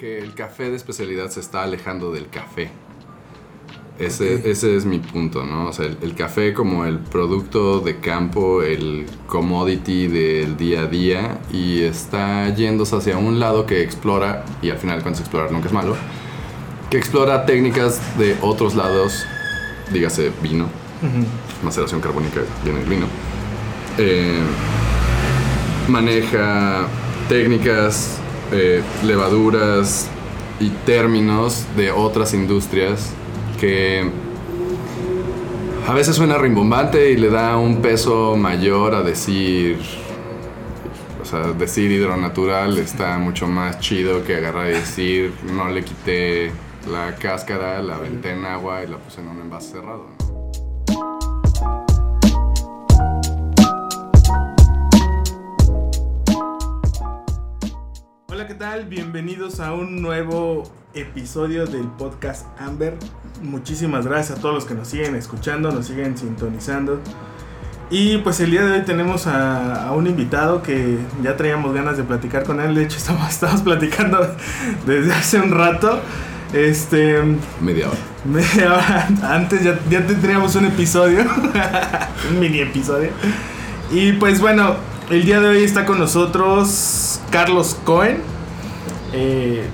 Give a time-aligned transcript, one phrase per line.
[0.00, 2.70] que el café de especialidad se está alejando del café.
[3.98, 5.68] Ese, ese es mi punto, ¿no?
[5.68, 10.86] O sea, el, el café como el producto de campo, el commodity del día a
[10.86, 15.66] día y está yéndose hacia un lado que explora, y al final cuando explorar nunca
[15.66, 15.94] es malo,
[16.88, 19.26] que explora técnicas de otros lados,
[19.92, 20.66] dígase vino,
[21.62, 23.06] maceración carbónica viene el vino,
[23.98, 24.40] eh,
[25.88, 26.86] maneja
[27.28, 28.19] técnicas,
[28.52, 30.08] eh, levaduras
[30.58, 33.12] y términos de otras industrias
[33.58, 34.10] que
[35.86, 39.78] a veces suena rimbombante y le da un peso mayor a decir,
[41.20, 46.52] o sea, decir hidronatural está mucho más chido que agarrar y decir, no le quité
[46.90, 50.19] la cáscara, la aventé en agua y la puse en un envase cerrado.
[58.80, 58.88] Tal?
[58.88, 62.96] Bienvenidos a un nuevo episodio del podcast Amber.
[63.42, 67.00] Muchísimas gracias a todos los que nos siguen escuchando, nos siguen sintonizando.
[67.90, 71.96] Y pues el día de hoy tenemos a, a un invitado que ya traíamos ganas
[71.96, 72.74] de platicar con él.
[72.74, 74.34] De hecho, estamos, estamos platicando
[74.86, 76.00] desde hace un rato.
[76.52, 77.22] Este,
[77.60, 77.98] Media hora.
[78.24, 81.20] media hora antes ya, ya tendríamos un episodio,
[82.30, 83.10] un mini episodio.
[83.92, 84.74] Y pues bueno,
[85.10, 88.39] el día de hoy está con nosotros Carlos Cohen.
[89.12, 89.64] Eh,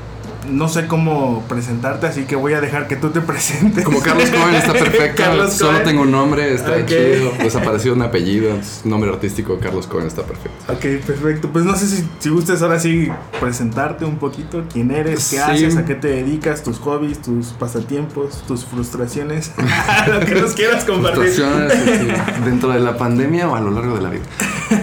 [0.51, 3.85] no sé cómo presentarte, así que voy a dejar que tú te presentes.
[3.85, 5.85] Como Carlos Cohen está perfecto, Carlos solo Cohen.
[5.85, 6.87] tengo un nombre, está Ok.
[6.87, 7.33] chido.
[7.43, 8.51] Desapareció un apellido,
[8.85, 10.73] nombre artístico, Carlos Cohen está perfecto.
[10.73, 11.49] Ok, perfecto.
[11.53, 13.09] Pues no sé si, si gustes ahora sí
[13.41, 14.63] presentarte un poquito.
[14.73, 15.31] ¿Quién eres?
[15.31, 15.39] ¿Qué Sí.
[15.39, 15.77] haces?
[15.79, 16.63] ¿A qué te dedicas?
[16.63, 17.21] ¿Tus hobbies?
[17.23, 18.45] ¿Tus pasatiempos?
[18.47, 19.51] ¿Tus frustraciones?
[20.07, 21.25] Lo que nos quieras compartir.
[21.25, 24.23] Frustraciones dentro de la pandemia o a lo largo de la vida.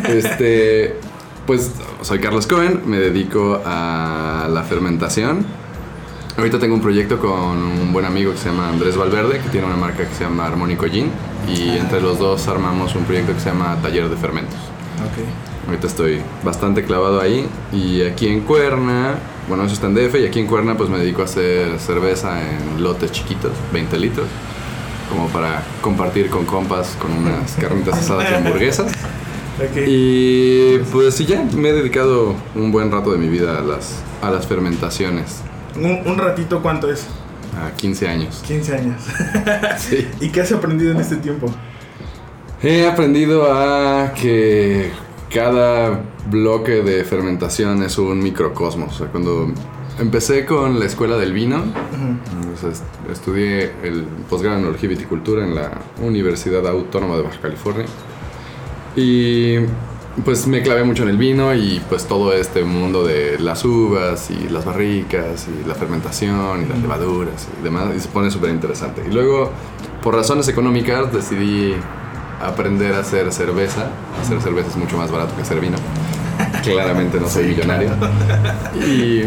[0.09, 0.97] Este,
[1.45, 5.45] pues soy Carlos Cohen, me dedico a la fermentación.
[6.37, 9.67] Ahorita tengo un proyecto con un buen amigo que se llama Andrés Valverde, que tiene
[9.67, 11.11] una marca que se llama Armónico Gin.
[11.47, 14.55] Y entre los dos armamos un proyecto que se llama Taller de Fermentos.
[14.55, 15.67] Ok.
[15.67, 17.47] Ahorita estoy bastante clavado ahí.
[17.71, 19.15] Y aquí en Cuerna,
[19.47, 20.15] bueno, eso está en DF.
[20.15, 24.27] Y aquí en Cuerna, pues me dedico a hacer cerveza en lotes chiquitos, 20 litros.
[25.09, 28.91] Como para compartir con compas, con unas carnitas asadas y hamburguesas.
[29.87, 34.01] Y pues sí, ya me he dedicado un buen rato de mi vida a las,
[34.21, 35.41] a las fermentaciones.
[35.75, 37.05] Un, un ratito, ¿cuánto es?
[37.55, 38.43] A 15 años.
[38.47, 39.01] 15 años.
[39.77, 40.07] Sí.
[40.21, 41.47] ¿Y qué has aprendido en este tiempo?
[42.61, 44.91] He aprendido a que
[45.33, 48.95] cada bloque de fermentación es un microcosmos.
[48.95, 49.51] O sea, cuando
[49.99, 55.53] empecé con la escuela del vino, o sea, est- estudié el posgrado en viticultura en
[55.55, 55.71] la
[56.01, 57.85] Universidad Autónoma de Baja California.
[58.95, 59.57] Y
[60.23, 64.29] pues me clavé mucho en el vino y pues todo este mundo de las uvas
[64.29, 68.51] y las barricas y la fermentación y las levaduras y demás y se pone súper
[68.51, 69.03] interesante.
[69.09, 69.51] Y luego,
[70.03, 71.73] por razones económicas, decidí
[72.41, 73.87] aprender a hacer cerveza.
[74.21, 75.77] Hacer cerveza es mucho más barato que hacer vino.
[76.63, 77.89] Claramente no soy millonario.
[78.87, 79.23] Y,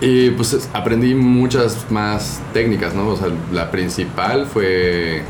[0.00, 3.08] y pues es- aprendí muchas más técnicas, ¿no?
[3.08, 5.22] O sea, la principal fue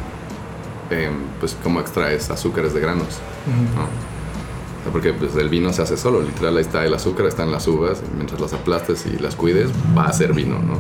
[0.91, 3.07] em, pues cómo extraes azúcares de granos,
[3.75, 3.83] ¿no?
[3.83, 7.51] O sea, porque pues el vino se hace solo, literal ahí está el azúcar, están
[7.51, 10.79] las uvas, y mientras las aplastes y las cuides va a ser vino, ¿no?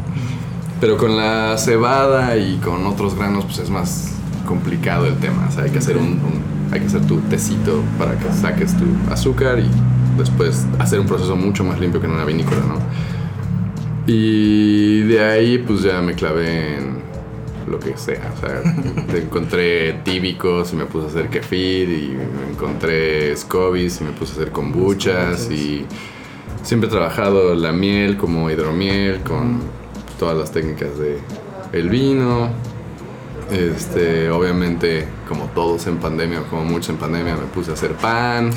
[0.80, 4.12] Pero con la cebada y con otros granos pues es más
[4.46, 7.80] complicado el tema, o sea, hay que hacer un, un- hay que hacer tu tecito
[7.98, 9.68] para que saques tu azúcar y
[10.18, 12.76] después hacer un proceso mucho más limpio que en una vinícola, ¿no?
[14.06, 16.95] Y de ahí pues ya me clavé en
[17.66, 18.32] lo que sea.
[18.36, 18.62] O sea,
[19.16, 22.18] encontré tíbicos y me puse a hacer kefir y
[22.50, 25.84] encontré scobies y me puse a hacer kombuchas y
[26.62, 29.60] siempre he trabajado la miel como hidromiel con
[30.18, 31.18] todas las técnicas de
[31.72, 32.50] el vino.
[33.50, 37.92] Este, obviamente, como todos en pandemia, o como muchos en pandemia, me puse a hacer
[37.92, 38.50] pan.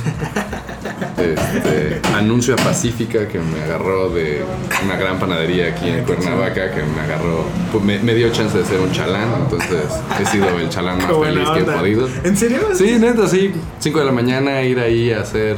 [1.17, 4.41] Este, anuncio a Pacífica que me agarró de
[4.83, 8.65] una gran panadería aquí en Cuernavaca, que me agarró, pues, me, me dio chance de
[8.65, 9.83] ser un chalán, entonces
[10.19, 12.09] he sido el chalán más feliz que he podido.
[12.23, 12.69] ¿En serio?
[12.73, 13.53] Sí, neta, sí.
[13.79, 15.57] 5 de la mañana ir ahí a hacer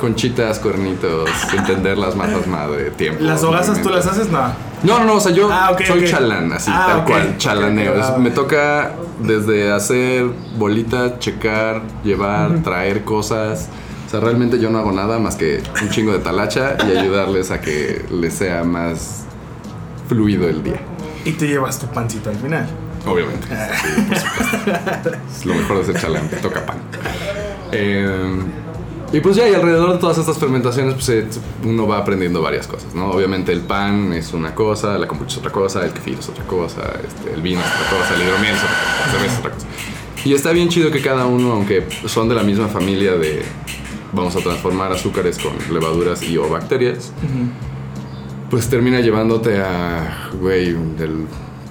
[0.00, 3.22] conchitas, cuernitos, entender las masas madre, tiempo.
[3.22, 4.28] ¿Las hogazas tú las haces?
[4.30, 4.52] No.
[4.82, 6.10] No, no, no, o sea, yo Ah, soy ok.
[6.10, 7.94] chalán, así, Ah, tal cual, chalaneo.
[7.94, 10.26] Es- me toca desde hacer
[10.58, 13.68] bolitas, checar, llevar, traer cosas.
[14.06, 17.50] O sea, realmente yo no hago nada más que un chingo de talacha y ayudarles
[17.50, 19.24] a que les sea más
[20.08, 20.80] fluido el día.
[21.24, 22.66] Y te llevas tu pancito al final.
[23.06, 23.46] Obviamente.
[23.48, 25.10] Sí, por supuesto.
[25.38, 26.76] Es lo mejor de ser chalán, te toca pan.
[27.72, 28.30] Eh,
[29.16, 31.26] Y pues ya, y alrededor de todas estas fermentaciones, pues eh,
[31.64, 33.10] uno va aprendiendo varias cosas, ¿no?
[33.10, 36.44] Obviamente el pan es una cosa, la kombucha es otra cosa, el kefir es otra
[36.44, 39.38] cosa, este, el vino es otra cosa, el hidromiel es otra cosa, la cerveza es
[39.38, 39.66] otra cosa.
[40.22, 43.40] Y está bien chido que cada uno, aunque son de la misma familia de
[44.12, 47.10] vamos a transformar azúcares con levaduras y o bacterias,
[48.50, 51.24] pues termina llevándote a, güey, del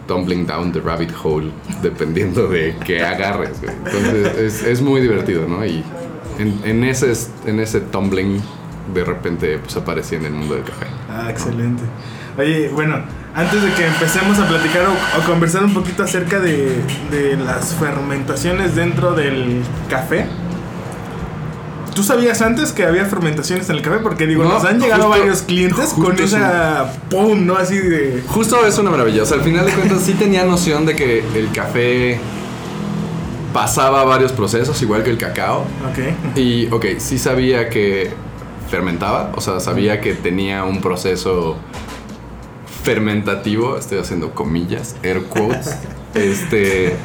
[0.07, 1.51] tumbling down the rabbit hole,
[1.83, 3.75] dependiendo de qué agarres, güey.
[3.85, 5.63] Entonces es, es muy divertido, ¿no?
[5.63, 5.83] Y
[6.39, 7.13] en, en, ese,
[7.45, 8.41] en ese tumbling
[8.93, 10.85] de repente pues aparecía en el mundo del café.
[11.09, 11.83] Ah, excelente.
[12.37, 13.01] Oye, bueno,
[13.33, 17.73] antes de que empecemos a platicar o, o conversar un poquito acerca de, de, las
[17.73, 20.25] fermentaciones dentro del café.
[21.93, 23.99] ¿Tú sabías antes que había fermentaciones en el café?
[23.99, 27.55] Porque digo, no, nos han llegado justo, varios clientes con esa pum, ¿no?
[27.55, 28.21] Así de...
[28.27, 29.23] Justo es una maravilla.
[29.23, 32.19] O sea, al final de cuentas sí tenía noción de que el café
[33.55, 35.61] pasaba varios procesos, igual que el cacao.
[35.89, 36.37] Ok.
[36.37, 38.11] Y, ok, sí sabía que
[38.69, 41.55] fermentaba, o sea, sabía que tenía un proceso
[42.83, 45.73] fermentativo, estoy haciendo comillas, air quotes.
[46.13, 46.97] este.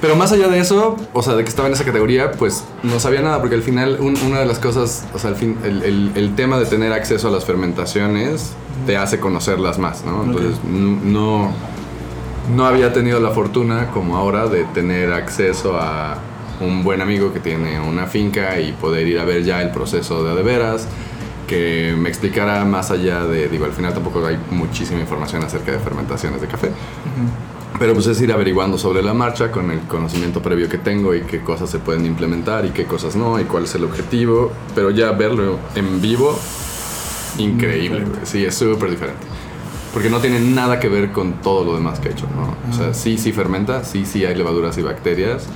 [0.00, 2.98] Pero más allá de eso, o sea, de que estaba en esa categoría, pues no
[2.98, 5.84] sabía nada, porque al final un, una de las cosas, o sea, al fin, el,
[5.84, 8.54] el, el, tema de tener acceso a las fermentaciones
[8.86, 10.24] te hace conocerlas más, ¿no?
[10.24, 10.70] Entonces, okay.
[10.72, 11.52] no, no
[12.66, 16.18] había tenido la fortuna como ahora de tener acceso a
[16.60, 20.24] un buen amigo que tiene una finca y poder ir a ver ya el proceso
[20.24, 20.86] de de veras,
[21.46, 25.78] que me explicara más allá de, digo, al final tampoco hay muchísima información acerca de
[25.78, 26.68] fermentaciones de café.
[26.68, 27.78] Uh -huh.
[27.78, 31.22] Pero pues es ir averiguando sobre la marcha con el conocimiento previo que tengo y
[31.22, 34.52] qué cosas se pueden implementar y qué cosas no y cuál es el objetivo.
[34.74, 36.38] Pero ya verlo en vivo,
[37.38, 38.04] increíble.
[38.24, 39.26] Sí, es súper diferente.
[39.92, 42.54] Porque no tiene nada que ver con todo lo demás que he hecho, ¿no?
[42.70, 45.46] O sea, sí, sí fermenta, sí, sí hay levaduras y bacterias,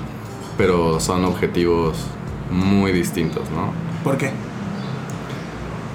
[0.59, 1.97] pero son objetivos
[2.51, 3.73] muy distintos, ¿no?
[4.03, 4.31] ¿Por qué?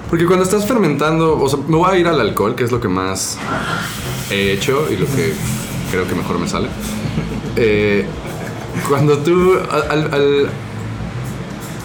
[0.08, 2.80] Porque cuando estás fermentando, o sea, me voy a ir al alcohol, que es lo
[2.80, 3.38] que más
[4.30, 5.32] he hecho y lo que
[5.90, 6.68] creo que mejor me sale.
[7.56, 8.06] Eh,
[8.88, 9.58] cuando tú.
[9.70, 10.48] Al, al,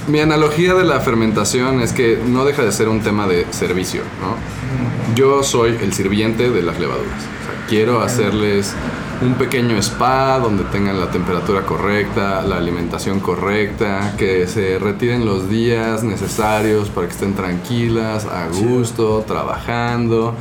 [0.08, 4.02] mi analogía de la fermentación es que no deja de ser un tema de servicio,
[4.22, 5.16] ¿no?
[5.16, 7.14] Yo soy el sirviente de las levaduras.
[7.14, 8.74] O sea, quiero hacerles
[9.22, 15.50] un pequeño spa donde tengan la temperatura correcta, la alimentación correcta, que se retiren los
[15.50, 20.36] días necesarios para que estén tranquilas, a gusto, trabajando.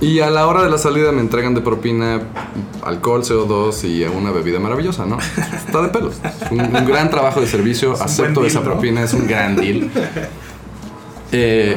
[0.00, 2.20] Y a la hora de la salida me entregan de propina
[2.82, 5.18] alcohol, CO2 y una bebida maravillosa, ¿no?
[5.18, 6.16] Está de pelos.
[6.50, 8.66] Un, un gran trabajo de servicio, es acepto deal, esa ¿no?
[8.66, 9.90] propina, es un gran deal.
[11.32, 11.76] Eh,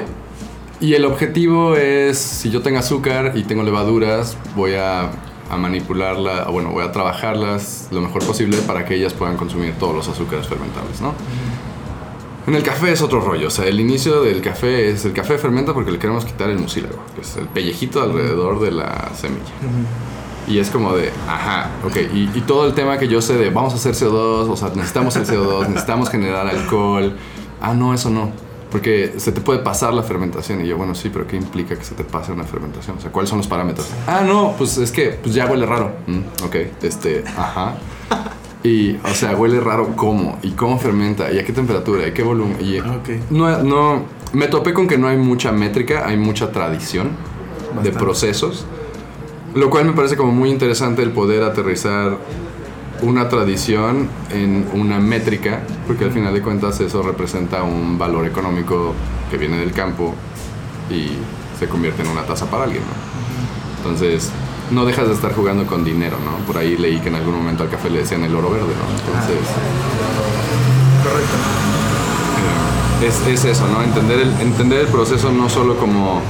[0.79, 5.09] y el objetivo es, si yo tengo azúcar y tengo levaduras, voy a,
[5.49, 9.95] a manipularla, bueno, voy a trabajarlas lo mejor posible para que ellas puedan consumir todos
[9.95, 11.15] los azúcares fermentables, ¿no?
[12.49, 15.37] En el café es otro rollo, o sea, el inicio del café es el café
[15.37, 19.53] fermenta porque le queremos quitar el mucílago, que es el pellejito alrededor de la semilla.
[20.47, 23.51] Y es como de, ajá, ok, y, y, todo el tema que yo sé de
[23.51, 27.15] vamos a hacer CO2, o sea, necesitamos el CO2, necesitamos generar alcohol.
[27.61, 28.31] Ah, no, eso no,
[28.71, 30.65] porque se te puede pasar la fermentación.
[30.65, 32.97] Y yo, bueno, sí, pero ¿qué implica que se te pase una fermentación?
[32.97, 33.87] O sea, ¿cuáles son los parámetros?
[34.07, 35.91] Ah, no, pues es que pues ya huele raro.
[36.07, 37.75] Mm, ok, este, ajá.
[38.63, 42.23] Y, o sea, huele raro cómo, y cómo fermenta, y a qué temperatura, y qué
[42.23, 42.57] volumen.
[42.59, 43.23] Y okay.
[43.29, 47.11] no, no, me topé con que no hay mucha métrica, hay mucha tradición
[47.67, 47.91] Bastante.
[47.91, 48.65] de procesos,
[49.55, 52.17] lo cual me parece como muy interesante el poder aterrizar
[53.01, 58.93] una tradición en una métrica, porque al final de cuentas eso representa un valor económico
[59.31, 60.13] que viene del campo
[60.89, 61.11] y
[61.57, 63.77] se convierte en una tasa para alguien, ¿no?
[63.77, 64.31] Entonces,
[64.71, 66.45] no dejas de estar jugando con dinero, ¿no?
[66.45, 68.89] Por ahí leí que en algún momento al café le decían el oro verde, ¿no?
[68.91, 69.37] Entonces...
[69.49, 71.35] Ah, correcto.
[73.01, 73.81] Eh, es, es, eso, ¿no?
[73.81, 76.21] Entender el, entender el proceso no solo como...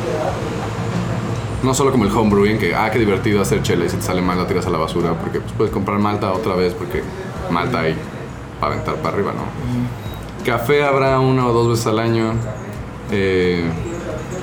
[1.64, 4.22] No solo como el homebrewing, que, ah, qué divertido hacer chela y si te sale
[4.22, 7.04] mal la tiras a la basura, porque pues, puedes comprar malta otra vez, porque
[7.52, 7.98] malta hay
[8.62, 10.46] para aventar para arriba, ¿no?
[10.46, 12.34] Café habrá una o dos veces al año.
[13.12, 13.70] Eh,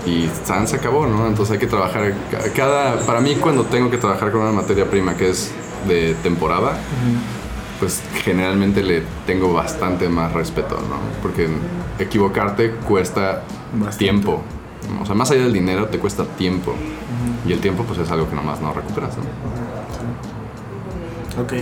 [0.06, 1.26] y San se acabó, ¿no?
[1.26, 2.14] Entonces hay que trabajar
[2.54, 5.52] cada para mí cuando tengo que trabajar con una materia prima que es
[5.88, 7.80] de temporada, uh -huh.
[7.80, 10.96] pues generalmente le tengo bastante más respeto, ¿no?
[11.22, 11.48] Porque
[11.98, 13.98] equivocarte cuesta bastante.
[13.98, 14.42] tiempo.
[15.02, 16.70] O sea, más allá del dinero te cuesta tiempo.
[16.70, 17.50] Uh -huh.
[17.50, 19.24] Y el tiempo pues es algo que nomás no recuperas, ¿no?
[21.42, 21.52] Ok.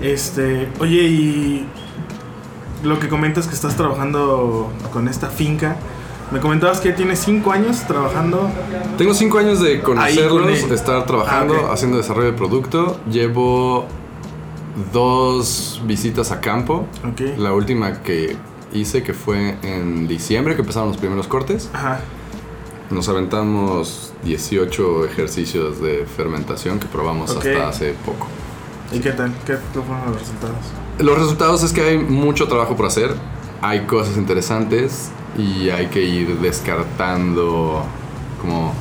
[0.00, 1.66] Este, oye, y
[2.84, 5.76] lo que comentas que estás trabajando con esta finca,
[6.30, 8.50] me comentabas que tienes cinco años trabajando.
[8.96, 11.70] Tengo cinco años de conocerlos, de estar trabajando, ah, okay.
[11.72, 13.00] haciendo desarrollo de producto.
[13.10, 13.86] Llevo
[14.92, 16.86] dos visitas a campo.
[17.12, 17.34] Okay.
[17.38, 18.36] La última que
[18.72, 21.70] hice, que fue en diciembre que empezaron los primeros cortes.
[21.72, 22.00] Ajá.
[22.90, 28.26] Nos aventamos 18 ejercicios de fermentación que probamos hasta hace poco.
[28.92, 29.32] ¿Y qué tal?
[29.46, 30.56] ¿Qué qué fueron los resultados?
[30.98, 33.14] Los resultados es que hay mucho trabajo por hacer,
[33.60, 37.82] hay cosas interesantes y hay que ir descartando
[38.40, 38.72] como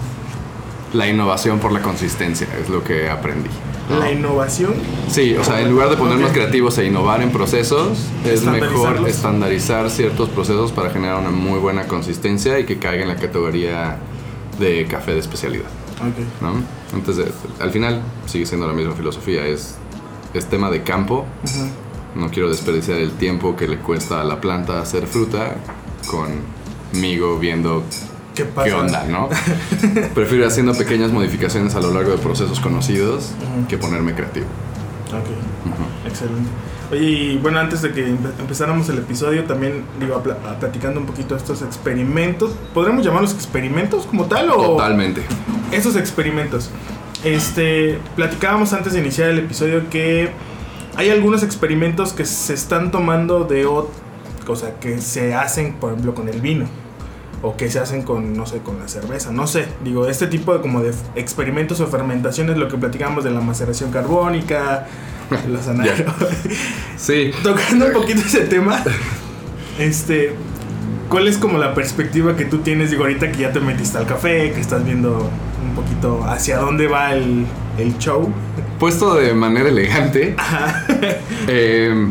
[0.93, 3.49] la innovación por la consistencia, es lo que aprendí.
[3.89, 3.99] ¿no?
[3.99, 4.73] La innovación.
[5.09, 6.35] Sí, o sea, en lugar de ponernos Ok.
[6.35, 11.87] creativos e innovar en procesos, es mejor estandarizar ciertos procesos para generar una muy buena
[11.87, 13.97] consistencia y que caiga en la categoría
[14.59, 15.67] de café de especialidad,
[15.99, 16.41] Ok.
[16.41, 16.53] ¿no?
[16.97, 17.27] Entonces,
[17.59, 19.75] al final sigue siendo la misma filosofía, es,
[20.33, 22.19] es tema de campo, Ujú.
[22.19, 25.55] no quiero desperdiciar el tiempo que le cuesta a la planta hacer fruta
[26.07, 27.83] conmigo viendo
[28.35, 28.67] ¿Qué pasa?
[28.67, 29.29] qué onda, ¿no?
[30.13, 33.67] Prefiero ir haciendo pequeñas modificaciones a lo largo de procesos conocidos Ujú.
[33.67, 34.45] que ponerme creativo.
[35.07, 35.13] Ok.
[35.65, 36.07] Ujú.
[36.07, 36.49] Excelente.
[36.91, 40.23] Oye, y bueno, antes de que empe- empezáramos el episodio, también digo, a
[40.59, 42.51] platicando un poquito de estos experimentos.
[42.73, 44.55] ¿Podremos llamarlos experimentos como tal o...?
[44.77, 45.21] Totalmente.
[45.71, 46.69] Esos experimentos.
[47.25, 50.29] Este, platicábamos antes de iniciar el episodio que
[50.95, 53.89] hay algunos experimentos que se están tomando de ot-
[54.53, 56.65] o sea, que se hacen, por ejemplo, con el vino.
[57.43, 59.31] O que se hacen con, no sé, con la cerveza.
[59.31, 59.67] No sé.
[59.83, 63.91] Digo, este tipo de como de experimentos o fermentaciones, lo que platicamos de la maceración
[63.91, 64.87] carbónica,
[65.47, 66.31] los anaerobios.
[66.97, 68.83] Sí, Tocando un poquito ese tema,
[69.77, 70.33] este,
[71.09, 72.89] ¿cuál es como la perspectiva que tú tienes?
[72.89, 75.29] Digo, ahorita que ya te metiste al café, que estás viendo
[75.63, 77.45] un poquito hacia dónde va el,
[77.77, 78.33] el show.
[78.79, 80.35] puesto de manera elegante,
[81.47, 82.07] eh,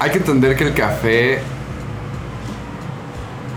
[0.00, 1.40] hay que entender que el café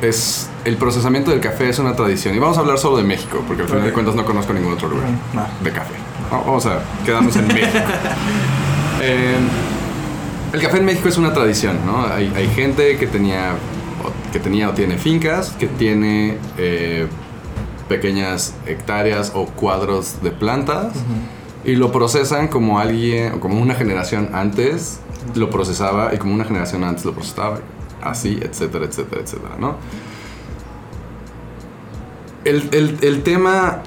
[0.01, 0.50] es...
[0.65, 2.36] El procesamiento del café es una tradición.
[2.36, 4.74] Y vamos a hablar solo de México, porque al final de cuentas no conozco ningún
[4.74, 5.46] otro lugar No.
[5.63, 5.93] de café.
[6.31, 7.67] No, Vamos a quedarnos en México.
[9.01, 9.34] Eh,
[10.51, 12.05] el café en México es una tradición, ¿no?
[12.05, 13.53] Hay, hay gente que tenía,
[14.03, 17.08] o, que tenía o tiene fincas, que tiene eh,
[17.88, 20.91] pequeñas hectáreas o cuadros de plantas
[21.63, 25.00] y lo procesan como alguien, o como una generación antes
[25.35, 27.59] lo procesaba y como una generación antes lo procesaba,
[28.01, 29.75] así, etcétera, etcétera, etcétera, ¿no?
[32.45, 33.79] El, el- el tema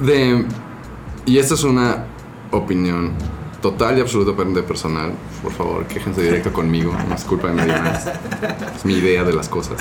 [0.00, 0.44] de...
[1.26, 2.04] Y esta es una
[2.52, 3.12] opinión
[3.60, 5.12] total y absolutamente personal.
[5.42, 6.94] Por favor, quéjense directo conmigo.
[7.08, 8.06] No es culpa de nadie más.
[8.76, 9.76] Es mi idea de las cosas.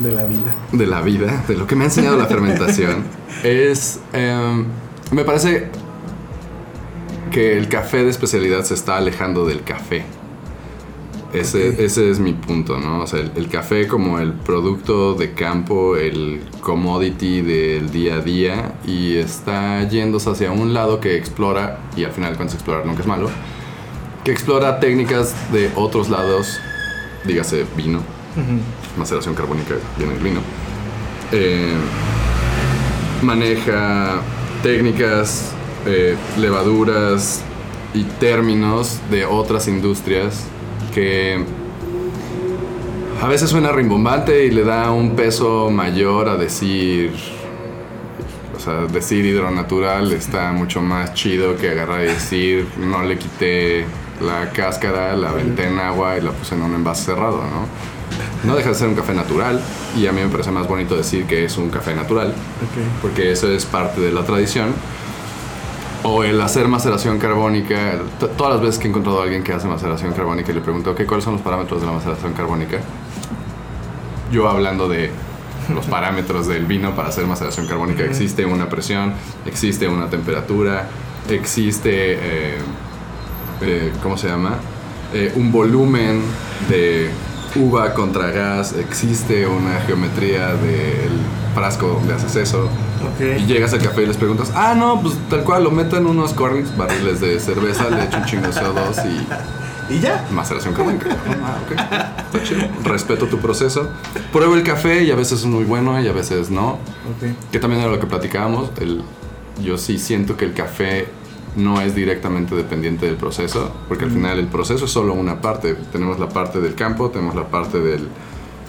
[0.00, 0.52] De la vida.
[0.72, 3.04] De la vida, de lo que me ha enseñado la fermentación.
[3.44, 4.00] Es...
[4.12, 4.64] em,
[5.12, 5.70] me parece
[7.34, 10.04] que el café de especialidad se está alejando del café.
[11.32, 13.00] Ese, ese es mi punto, ¿no?
[13.02, 18.20] O sea, el, el café como el producto de campo, el commodity del día a
[18.20, 23.00] día y está yéndose hacia un lado que explora, y al final cuando explorar nunca
[23.00, 23.28] es malo,
[24.22, 26.60] que explora técnicas de otros lados,
[27.24, 28.60] dígase vino, Ujú.
[28.96, 30.40] maceración carbónica viene el vino.
[31.32, 31.74] Eh,
[33.22, 34.20] maneja
[34.62, 35.52] técnicas,
[35.86, 37.42] eh, levaduras
[37.92, 40.44] y términos de otras industrias
[40.92, 41.44] que
[43.22, 47.12] a veces suena rimbombante y le da un peso mayor a decir,
[48.56, 53.84] o sea, decir hidronatural está mucho más chido que agarrar y decir, no le quité
[54.20, 57.66] la cáscara, la aventé en agua y la puse en un envase cerrado, ¿no?
[58.44, 59.60] No deja de ser un café natural
[59.96, 62.34] y a mí me parece más bonito decir que es un café natural
[63.00, 64.74] porque eso es parte de la tradición.
[66.04, 67.98] O el hacer maceración carbónica.
[68.36, 70.92] Todas las veces que he encontrado a alguien que hace maceración carbónica y le pregunto,
[70.92, 72.78] ok, ¿cuáles son los parámetros de la maceración carbónica?
[74.30, 75.10] Yo hablando de
[75.72, 78.04] los parámetros del vino para hacer maceración carbónica.
[78.04, 79.14] Existe una presión,
[79.46, 80.88] existe una temperatura,
[81.30, 82.58] existe, eh,
[83.62, 84.56] eh, ¿cómo se llama?
[85.12, 86.20] Eh, un volumen
[86.68, 87.08] de
[87.56, 91.12] uva contra gas, existe una geometría del
[91.54, 92.68] frasco donde haces eso.
[93.20, 96.06] Y llegas al café y les preguntas, ah, no, pues tal cual, lo meto en
[96.06, 100.26] unos cornings, barriles de cerveza, le echo un chingo CO2 y ¿Y ya?
[100.32, 101.08] maceración carbónica.
[101.42, 101.72] Ah, ok,
[102.34, 102.62] está chido.
[102.84, 103.88] Respeto tu proceso.
[104.32, 106.72] Pruebo el café y a veces es muy bueno y a veces no.
[106.72, 107.50] Ok.
[107.52, 108.70] Que también era lo que platicábamos.
[108.80, 109.02] El,
[109.62, 111.06] yo sí siento que el café
[111.56, 115.74] no es directamente dependiente del proceso, porque al final el proceso es solo una parte.
[115.92, 118.08] Tenemos la parte del campo, tenemos la parte del,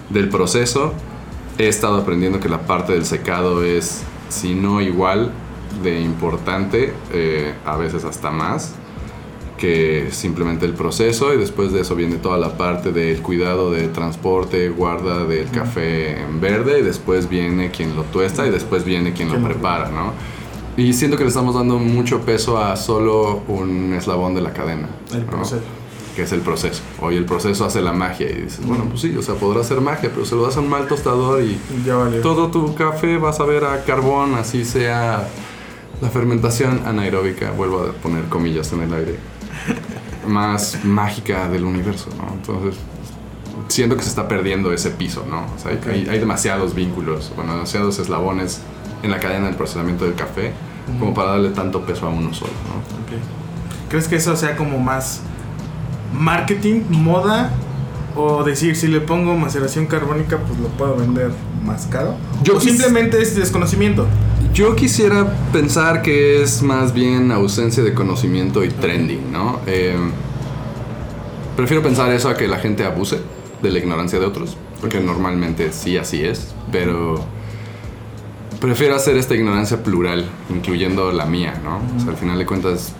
[0.09, 0.93] del proceso.
[1.57, 5.31] He estado aprendiendo que la parte del secado es, si no igual,
[5.83, 8.75] de importante, eh, a veces hasta más
[9.57, 13.87] que simplemente el proceso y después de eso viene toda la parte del cuidado de
[13.87, 19.13] transporte, guarda del café en verde y después viene quien lo tuesta y después viene
[19.13, 20.13] quien lo Quien lo prepara, ¿no?
[20.77, 24.89] Y siento que le estamos dando mucho peso a solo un eslabón de la cadena.
[25.13, 25.27] El ¿no?
[25.27, 25.61] proceso.
[26.15, 26.81] Que es el proceso.
[27.01, 29.81] Hoy el proceso hace la magia y dices, bueno, pues sí, o sea, podrá hacer
[29.81, 33.39] magia, pero se lo das a un mal tostador y Ya todo tu café vas
[33.39, 35.27] a ver a carbón, así sea
[36.01, 39.15] la fermentación anaeróbica, vuelvo a poner comillas en el aire,
[40.27, 42.33] más mágica del universo, ¿no?
[42.33, 42.75] Entonces,
[43.67, 45.41] siento que se está perdiendo ese piso, ¿no?
[45.55, 45.87] O sea, hay, Ok.
[45.87, 48.61] hay- hay demasiados vínculos, bueno, demasiados eslabones
[49.03, 50.51] en la cadena del procesamiento del café
[50.99, 52.75] como para darle tanto peso a uno solo, ¿no?
[53.03, 53.21] Ok.
[53.89, 55.21] ¿Crees que eso sea como más
[56.17, 57.51] marketing, moda?
[58.15, 61.31] O decir, si le pongo maceración carbónica, pues lo puedo vender
[61.65, 62.15] más caro.
[62.43, 64.07] Yo o simplemente es desconocimiento.
[64.53, 69.59] Yo quisiera pensar que es más bien ausencia de conocimiento y trending, ¿no?
[69.67, 69.97] Eh,
[71.57, 73.19] prefiero pensar eso a que la gente abuse
[73.61, 77.25] de la ignorancia de otros, porque normalmente sí así es, pero
[78.61, 81.81] prefiero hacer esta ignorancia plural, incluyendo la mía, ¿no?
[81.97, 82.93] O sea, al final de cuentas,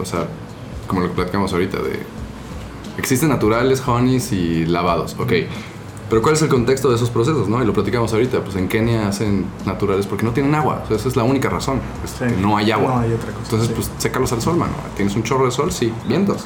[0.00, 0.26] o sea,
[0.86, 2.00] como lo que platicamos ahorita, de
[3.00, 5.32] existen naturales, honeys y lavados, ok.
[6.08, 7.62] Pero ¿cuál es el contexto de esos procesos, no?
[7.62, 10.96] Y lo platicamos ahorita, pues en Kenia hacen naturales porque no tienen agua, o sea,
[10.96, 12.24] esa es la única razón, es Sí.
[12.34, 12.94] que no hay agua.
[12.96, 13.74] No hay otra cosa, Entonces, sí.
[13.76, 14.72] pues sécalos al sol, mano.
[14.96, 16.44] Tienes un chorro de sol, sí, vientos.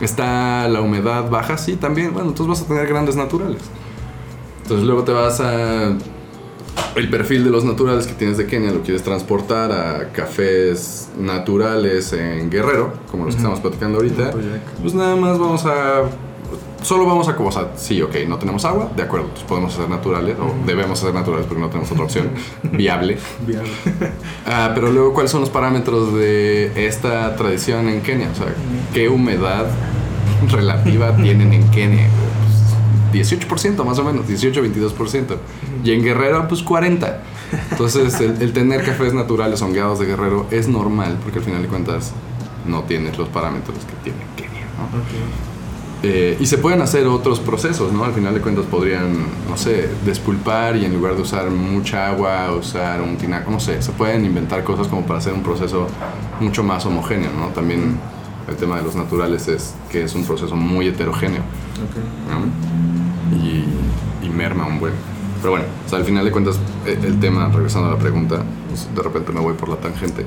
[0.00, 2.12] Está la humedad baja, sí, también.
[2.12, 3.62] Bueno, entonces vas a tener grandes naturales.
[4.62, 5.96] Entonces luego te vas a...
[6.94, 12.12] El perfil de los naturales que tienes de Kenia lo quieres transportar a cafés naturales
[12.12, 14.30] en Guerrero, como los que estamos platicando ahorita.
[14.80, 16.02] Pues nada más vamos a...
[16.82, 17.38] Solo vamos a...
[17.38, 21.00] O sea, sí, ok, no tenemos agua, de acuerdo, pues podemos hacer naturales, o debemos
[21.00, 22.28] hacer naturales porque no tenemos otra opción
[22.72, 23.18] viable.
[23.46, 23.70] Viable.
[24.44, 28.28] Ah, pero luego, ¿cuáles son los parámetros de esta tradición en Kenia?
[28.30, 28.52] O sea,
[28.92, 29.66] ¿qué humedad
[30.50, 32.08] relativa tienen en Kenia?
[33.12, 35.36] Pues, 18% más o menos, 18-22%.
[35.84, 37.16] Y en Guerrero, pues 40%.
[37.70, 41.68] Entonces, el, el tener cafés naturales hongueados de Guerrero es normal, porque al final de
[41.68, 42.12] cuentas
[42.66, 44.84] no tienes los parámetros que tiene Kenia, ¿no?
[44.98, 45.42] Ok.
[46.04, 48.04] Eh, y se pueden hacer otros procesos, ¿no?
[48.04, 49.12] Al final de cuentas podrían,
[49.48, 53.80] no sé, despulpar y en lugar de usar mucha agua, usar un tinaco, no sé,
[53.82, 55.86] se pueden inventar cosas como para hacer un proceso
[56.40, 57.48] mucho más homogéneo, ¿no?
[57.48, 57.98] También
[58.48, 61.96] el tema de los naturales es que es un proceso muy heterogéneo, Ok.
[62.30, 63.01] ¿no?
[64.34, 64.92] Merma un buen.
[65.40, 68.42] Pero bueno, o sea, al final de cuentas, eh, el tema, regresando a la pregunta,
[68.68, 70.24] pues, de repente me voy por la tangente,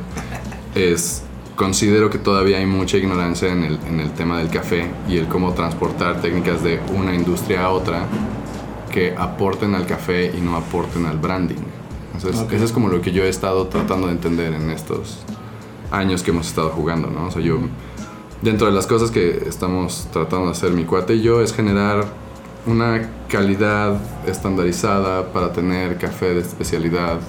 [0.76, 1.24] es
[1.56, 5.28] considero que todavía hay mucha ignorancia en el, en el tema del café y el
[5.28, 8.06] cómo transportar técnicas de una industria a otra
[8.92, 11.56] que aporten al café y no aporten al branding.
[12.14, 12.52] Entonces, Ok.
[12.54, 15.20] eso es como lo que yo he estado tratando de entender en estos
[15.92, 17.28] años que hemos estado jugando, ¿no?
[17.28, 17.58] O sea, yo,
[18.42, 22.06] dentro de las cosas que estamos tratando de hacer mi cuate y yo es generar
[22.68, 23.98] una calidad
[24.28, 27.20] estandarizada para tener café de especialidad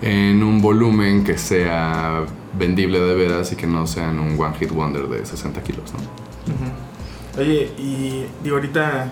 [0.00, 2.24] en un volumen que sea
[2.58, 7.40] vendible de veras y que no sean un one hit wonder de 60 kilos, ¿no?
[7.40, 9.10] Oye, y digo, ahorita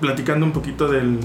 [0.00, 1.18] platicando un poquito del,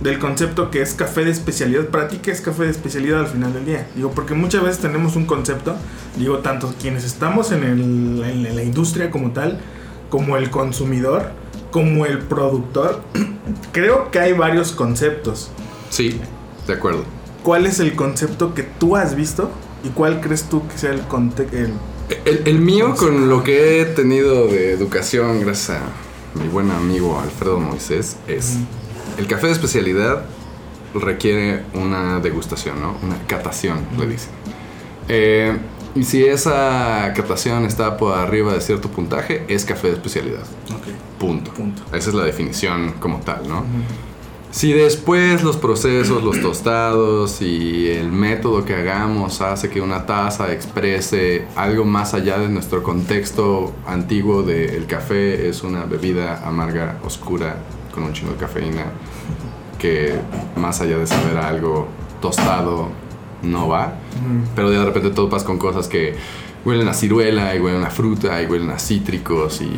[0.00, 1.86] del concepto que es café de especialidad.
[1.86, 3.86] ¿Para ti qué es café de especialidad al final del día?
[3.94, 5.76] Digo, porque muchas veces tenemos un concepto,
[6.16, 9.60] digo, tanto quienes estamos en, el- en la industria como tal,
[10.10, 11.30] como el consumidor,
[11.70, 13.02] como el productor,
[13.72, 15.50] creo que hay varios conceptos.
[15.90, 16.20] Sí,
[16.66, 17.04] de acuerdo.
[17.42, 19.50] ¿Cuál es el concepto que tú has visto
[19.82, 21.56] y cuál crees tú que sea el contexto?
[21.56, 27.18] El, el mío, con lo que he tenido de educación, gracias a mi buen amigo
[27.20, 28.56] Alfredo Moisés, es
[29.18, 30.24] el café de especialidad
[30.94, 32.96] requiere una degustación, ¿no?
[33.02, 34.30] Una catación, le dicen.
[35.08, 35.56] Eh,
[35.94, 40.42] y si esa catación está por arriba de cierto puntaje, es café de especialidad.
[40.74, 40.86] Ok,
[41.18, 41.52] Punto.
[41.52, 41.82] punto.
[41.92, 43.64] Esa es la definición como tal, ¿no?
[44.52, 50.52] Si después los procesos, los tostados y el método que hagamos hace que una taza
[50.52, 56.98] exprese algo más allá de nuestro contexto antiguo de el café es una bebida amarga,
[57.04, 57.58] oscura,
[57.94, 58.86] con un chingo de cafeína,
[59.78, 60.14] que
[60.56, 61.86] más allá de saber algo
[62.20, 62.88] tostado
[63.42, 63.94] no va,
[64.54, 66.14] pero de repente todo pasa con cosas que
[66.64, 69.70] huelen a ciruela y huelen a fruta y huelen a cítricos y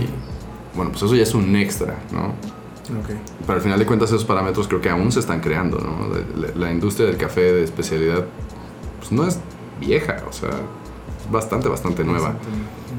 [0.75, 2.29] bueno, pues eso ya es un extra, ¿no?
[3.01, 3.11] Ok.
[3.47, 6.09] Pero al final de cuentas esos parámetros creo que aún se están creando, ¿no?
[6.13, 8.25] La, la- la industria del café de especialidad
[8.99, 9.39] pues no es
[9.81, 12.35] vieja, o sea, es bastante, bastante nueva.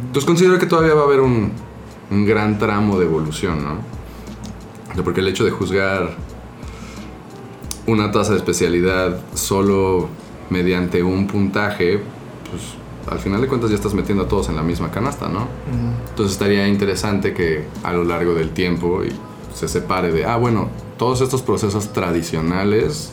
[0.06, 1.52] Entonces considero que todavía va a haber un,
[2.12, 5.04] un gran tramo de evolución, ¿no?
[5.04, 6.16] Porque el hecho de juzgar
[7.88, 10.08] una tasa de especialidad solo
[10.50, 12.00] mediante un puntaje,
[12.50, 12.64] pues
[13.12, 15.42] al final de cuentas ya estás metiendo a todos en la misma canasta, ¿no?
[15.42, 16.10] Ujú.
[16.10, 19.02] Entonces estaría interesante que a lo largo del tiempo
[19.54, 23.12] se separe de, ah, bueno, todos estos procesos tradicionales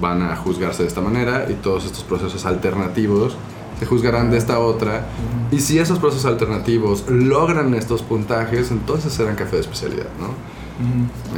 [0.00, 3.36] van a juzgarse de esta manera y todos estos procesos alternativos
[3.78, 5.06] te juzgarán de esta otra.
[5.50, 10.60] Y si esos procesos alternativos logran estos puntajes, entonces serán café de especialidad, ¿no?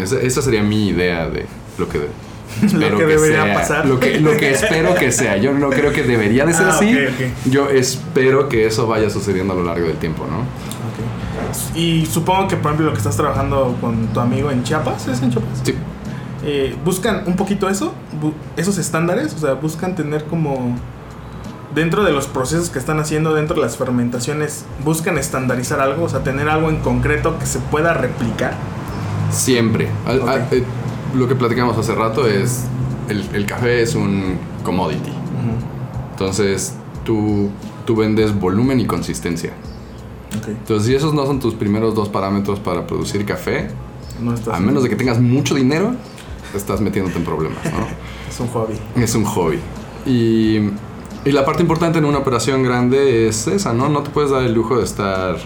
[0.03, 1.47] esa, esa, sería mi idea de
[1.79, 2.01] lo que...
[2.73, 3.87] Lo que, debería sea, pasar.
[3.87, 5.37] Lo que, lo que espero que sea.
[5.37, 6.97] Yo no creo que debería de ser Ah, así.
[7.47, 10.45] Yo espero que eso vaya sucediendo a lo largo del tiempo, ¿no?
[11.79, 15.21] Y supongo que, por ejemplo, lo que estás trabajando con tu amigo en Chiapas, ¿es
[15.23, 15.61] en Chiapas?
[15.65, 15.75] Sí.
[16.45, 17.95] Eh, buscan un poquito eso,
[18.57, 20.77] esos estándares, o sea, buscan tener como
[21.75, 26.09] dentro de los procesos que están haciendo, dentro de las fermentaciones, buscan estandarizar algo, o
[26.09, 28.55] sea, tener algo en concreto que se pueda replicar.
[29.31, 29.89] Siempre.
[30.07, 30.29] Al- Ok.
[30.29, 30.65] al- eh,
[31.15, 32.65] lo que platicamos hace rato es,
[33.09, 35.13] el, el café es un commodity.
[36.13, 37.51] Entonces, tú,
[37.85, 39.53] tú vendes volumen y consistencia.
[40.47, 43.69] Entonces, si esos no son tus primeros dos parámetros para producir café,
[44.21, 45.95] no a menos de que tengas mucho dinero,
[46.55, 47.87] estás metiéndote en problemas, ¿no?
[48.31, 48.75] es un hobby.
[48.97, 49.59] Es un hobby.
[50.07, 50.71] Y,
[51.25, 53.89] y la parte importante en una operación grande es esa, ¿no?
[53.89, 55.37] No te puedes dar el lujo de estar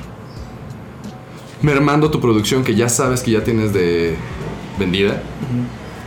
[1.62, 4.16] mermando tu producción que ya sabes que ya tienes de
[4.79, 5.23] vendida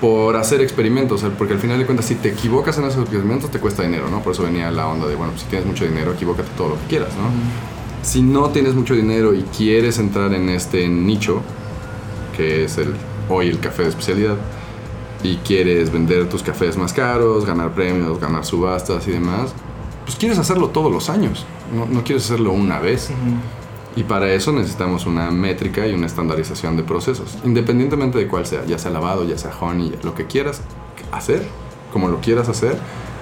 [0.01, 3.59] por hacer experimentos, porque al final de cuentas si te equivocas en esos experimentos te
[3.59, 4.21] cuesta dinero, ¿no?
[4.21, 6.75] Por eso venía la onda de, bueno, pues, si tienes mucho dinero, equivócate todo lo
[6.75, 7.29] que quieras, ¿no?
[8.01, 11.41] Si no tienes mucho dinero y quieres entrar en este nicho,
[12.35, 12.93] que es el
[13.27, 14.37] hoy el café de especialidad,
[15.21, 19.53] y quieres vender tus cafés más caros, ganar premios, ganar subastas y demás,
[20.05, 23.11] pues quieres hacerlo todos los años, no, no quieres hacerlo una vez.
[23.99, 28.63] Y para eso necesitamos una métrica y una estandarización de procesos, independientemente de cuál sea,
[28.63, 30.61] ya sea lavado, ya sea honey, lo que quieras
[31.11, 31.43] hacer,
[31.91, 32.77] como lo quieras hacer,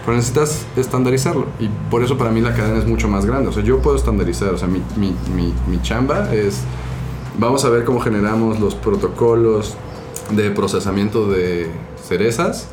[0.06, 1.48] pero necesitas estandarizarlo.
[1.60, 3.50] Y por eso para mí la cadena es mucho más grande.
[3.50, 6.62] O sea, yo puedo estandarizar, o sea, mi, mi, mi, mi chamba es,
[7.40, 9.76] vamos a ver cómo generamos los protocolos
[10.30, 11.72] de procesamiento de
[12.08, 12.68] cerezas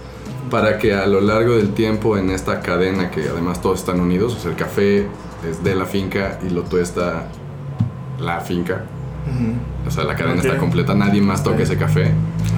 [0.51, 4.37] para que a lo largo del tiempo en esta cadena que además todos están unidos,
[4.37, 5.07] o sea, el café
[5.49, 7.31] es de la finca y lo tuesta
[8.25, 8.85] la finca,
[9.87, 10.45] o sea, la cadena Ok.
[10.47, 11.63] está completa, nadie más toca Ok.
[11.63, 12.11] ese café.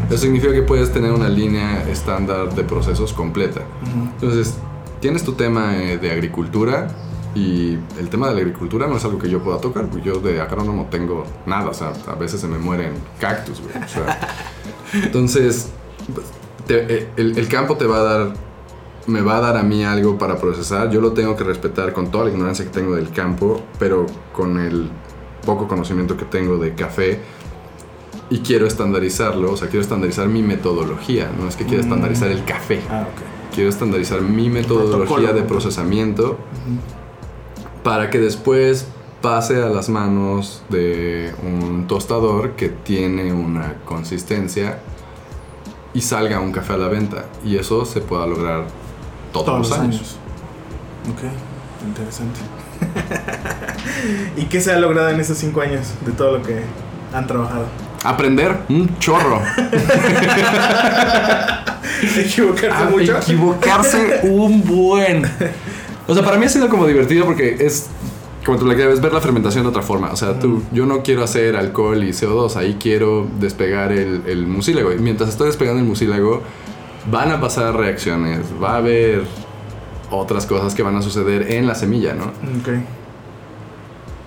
[0.09, 3.61] Eso significa que puedes tener una línea estándar de procesos completa.
[4.15, 4.57] Entonces,
[5.01, 6.89] tienes tu tema eh, de agricultura
[7.35, 10.21] y el tema de la agricultura no es algo que yo pueda tocar, porque yo
[10.21, 13.85] de agrónomo tengo nada, o sea, a veces se me mueren cactus, güey.
[13.85, 14.19] o sea.
[15.05, 15.69] entonces,
[16.67, 18.33] te- eh, el, el campo te va a dar,
[19.07, 22.11] me va a dar a mí algo para procesar, yo lo tengo que respetar con
[22.11, 24.91] toda la ignorancia que tengo del campo, pero con el
[25.47, 27.21] poco conocimiento que tengo de café,
[28.29, 31.87] y quiero estandarizarlo, o sea, quiero estandarizar mi metodología, no es que quiera Mm.
[31.87, 33.07] estandarizar el café, Ah,
[33.55, 35.33] quiero estandarizar mi metodología Protocolo.
[35.33, 36.37] de procesamiento
[37.85, 38.89] para que después
[39.23, 44.81] pase a las manos de un tostador que tiene una consistencia
[45.95, 48.65] y salga un café a la venta y eso se pueda lograr
[49.33, 50.17] todos, los años.
[51.11, 51.23] Ok,
[51.89, 52.41] interesante.
[54.37, 56.61] ¿Y qué se ha logrado en esos cinco años de todo lo que
[57.13, 57.67] han trabajado?
[58.05, 59.41] Aprender un chorro.
[62.19, 63.17] ¿Equivocarse a mucho?
[63.17, 65.25] equivocarse un buen.
[66.07, 67.89] O sea, para mí ha sido como divertido porque es
[68.45, 70.13] como tú la quieres ver la fermentación de otra forma.
[70.13, 74.47] O sea, tú, yo no quiero hacer alcohol y CO2, ahí quiero despegar el, el
[74.47, 74.93] mucílago.
[74.93, 76.43] Y mientras estoy despegando el mucílago,
[77.11, 79.25] van a pasar reacciones, va a haber
[80.11, 82.27] otras cosas que van a suceder en la semilla, ¿no?
[82.61, 82.69] Ok.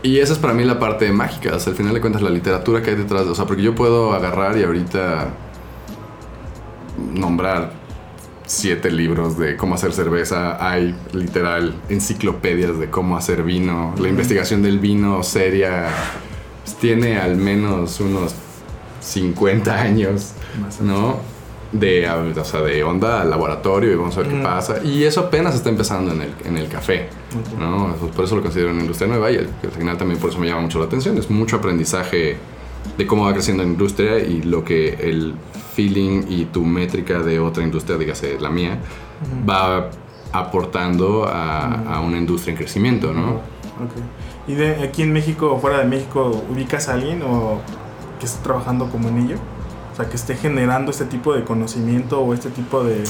[0.02, 2.30] Y esa es para mí la parte mágica, o sea, al final de cuentas la
[2.30, 5.28] literatura que hay detrás, de- o sea, porque yo puedo agarrar y ahorita
[7.14, 7.72] nombrar
[8.46, 14.62] siete libros de cómo hacer cerveza, hay literal enciclopedias de cómo hacer vino, la investigación
[14.64, 15.88] del vino seria
[16.82, 18.34] tiene al menos unos
[19.02, 20.34] 50 años.
[20.82, 21.18] ¿no?
[21.72, 24.44] De, o sea, de onda al laboratorio y vamos a ver qué Ujú.
[24.44, 24.84] pasa.
[24.84, 27.10] Y eso apenas está empezando en el, en el café.
[27.60, 27.94] ¿No?
[27.96, 30.40] Eso- Por eso lo considero una industria nueva y al al final también por eso
[30.40, 31.18] me llama mucho la atención.
[31.18, 32.38] Es mucho aprendizaje
[32.98, 35.34] de cómo va creciendo la industria y lo que el
[35.76, 38.80] feeling y tu métrica de otra industria, dígase la mía,
[39.50, 39.90] va
[40.32, 43.32] aportando a, a una industria en crecimiento, ¿no?
[43.84, 43.94] Ok.
[44.48, 47.60] ¿Y de aquí en México o fuera de México ubicas a alguien o
[48.20, 49.36] que esté trabajando como en ello?
[49.94, 53.04] O sea, que esté generando este tipo de conocimiento o este tipo de...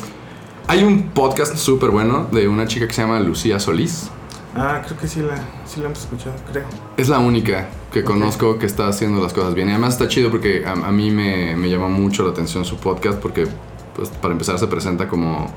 [0.70, 4.10] Hay un podcast súper bueno de una chica que se llama Lucía Solís.
[4.56, 6.66] Ah, creo que sí la, sí la hemos escuchado, creo.
[6.98, 9.68] Es la única que conozco que está haciendo las cosas bien.
[9.70, 12.78] Y además está chido porque a, a mí me, me llama mucho la atención su
[12.78, 13.48] podcast porque,
[13.96, 15.52] pues, para empezar, se presenta como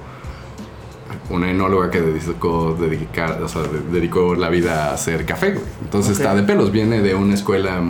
[1.29, 5.59] una enóloga que dedicó, dedicar, o sea, de- dedicó la vida a hacer café.
[5.83, 6.73] Entonces está de pelos.
[6.73, 7.83] Viene de una escuela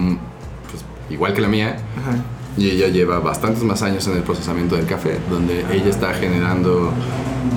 [0.70, 1.76] pues, igual que la mía.
[2.00, 2.16] Ajá.
[2.56, 6.92] Y ella lleva bastantes más años en el procesamiento del café, donde ella está generando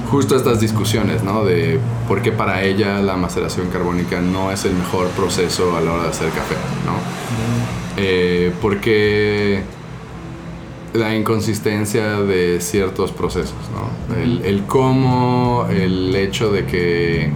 [0.09, 1.43] justo estas discusiones, ¿no?
[1.43, 5.93] De por qué para ella la maceración carbónica no es el mejor proceso a la
[5.93, 6.55] hora de hacer café,
[6.85, 6.93] ¿no?
[7.97, 9.63] Eh, porque
[10.93, 14.15] la inconsistencia de ciertos procesos, ¿no?
[14.15, 17.31] El, el cómo, el hecho de que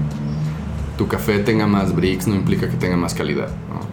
[0.98, 3.88] tu café tenga más bricks no implica que tenga más calidad, ¿no?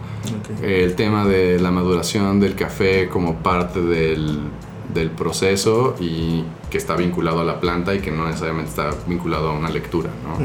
[0.61, 4.39] El tema de la maduración del café como parte del,
[4.93, 9.49] del proceso y que está vinculado a la planta y que no necesariamente está vinculado
[9.49, 10.37] a una lectura, ¿no?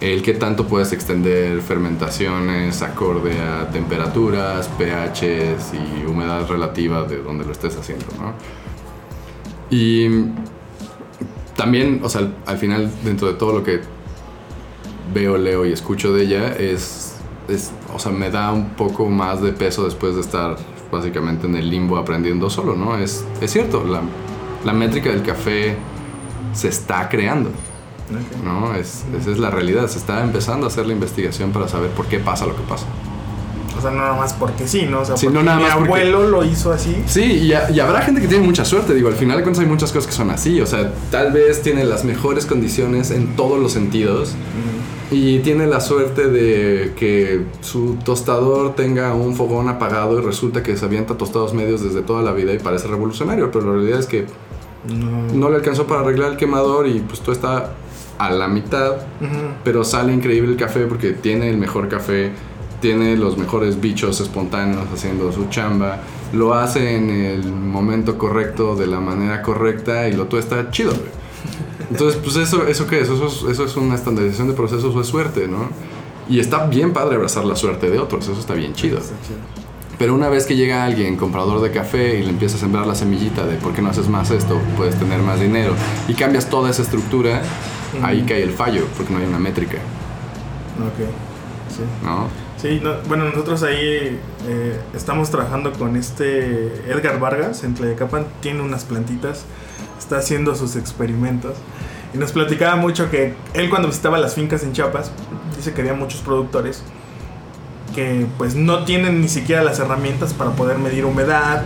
[0.00, 7.46] El que tanto puedes extender fermentaciones acorde a temperaturas, pHs y humedad relativa de donde
[7.46, 8.34] lo estés haciendo, ¿no?
[9.70, 10.06] Y
[11.56, 13.80] también, o sea, al final, dentro de todo lo que
[15.14, 17.16] veo, leo y escucho de ella, es,
[17.48, 20.56] es, o sea, me da un poco más de peso después de estar
[20.92, 22.96] básicamente en el limbo aprendiendo solo, ¿no?
[22.96, 24.00] Es, es cierto, la,
[24.64, 25.76] la métrica del café
[26.52, 27.50] se está creando.
[28.44, 28.72] ¿no?
[28.76, 29.88] Es, esa es la realidad.
[29.88, 32.86] Se está empezando a hacer la investigación para saber por qué pasa lo que pasa.
[33.76, 35.00] O sea, no nada más porque sí, ¿no?
[35.00, 36.96] O sea, Sí, porque no nada mi más porque- abuelo lo hizo así.
[37.06, 38.94] Sí, y habrá gente que tiene mucha suerte.
[38.94, 40.60] Digo, al final de cuentas hay muchas cosas que son así.
[40.60, 44.34] O sea, tal vez tiene las mejores condiciones en todos los sentidos.
[45.10, 50.76] Y tiene la suerte de que su tostador tenga un fogón apagado y resulta que
[50.76, 53.50] se avienta tostados medios desde toda la vida y parece revolucionario.
[53.52, 54.26] Pero la realidad es que
[54.92, 55.32] No.
[55.32, 57.74] no le alcanzó para arreglar el quemador y pues todo está
[58.18, 58.96] a la mitad.
[59.62, 62.32] Pero sale increíble el café porque tiene el mejor café,
[62.80, 66.00] tiene los mejores bichos espontáneos haciendo su chamba,
[66.32, 71.25] lo hace en el momento correcto, de la manera correcta y lo tuesta chido, güey.
[71.90, 73.08] Entonces, pues eso, ¿eso qué es?
[73.08, 73.42] Eso, es?
[73.52, 75.68] eso es una estandarización de procesos o es suerte, ¿no?
[76.28, 78.98] Y está bien padre abrazar la suerte de otros, eso está bien chido.
[78.98, 79.38] Está chido.
[79.98, 82.94] Pero una vez que llega alguien, comprador de café, y le empieza a sembrar la
[82.94, 85.74] semillita de por qué no haces más esto, puedes tener más dinero,
[86.08, 87.40] y cambias toda esa estructura,
[88.02, 89.78] ahí cae el fallo, porque no hay una métrica,
[90.78, 91.08] Ok.
[91.74, 91.82] Sí.
[92.04, 92.28] ¿no?
[92.60, 94.18] Sí, no- bueno, nosotros ahí
[94.48, 98.26] eh, estamos trabajando con este Edgar Vargas en Tlayacapan.
[98.40, 99.44] Tiene unas plantitas,
[100.06, 101.54] está haciendo sus experimentos.
[102.14, 105.10] Y nos platicaba mucho que él cuando visitaba las fincas en Chiapas,
[105.56, 106.82] dice que había muchos productores
[107.94, 111.64] que pues no tienen ni siquiera las herramientas para poder medir humedad,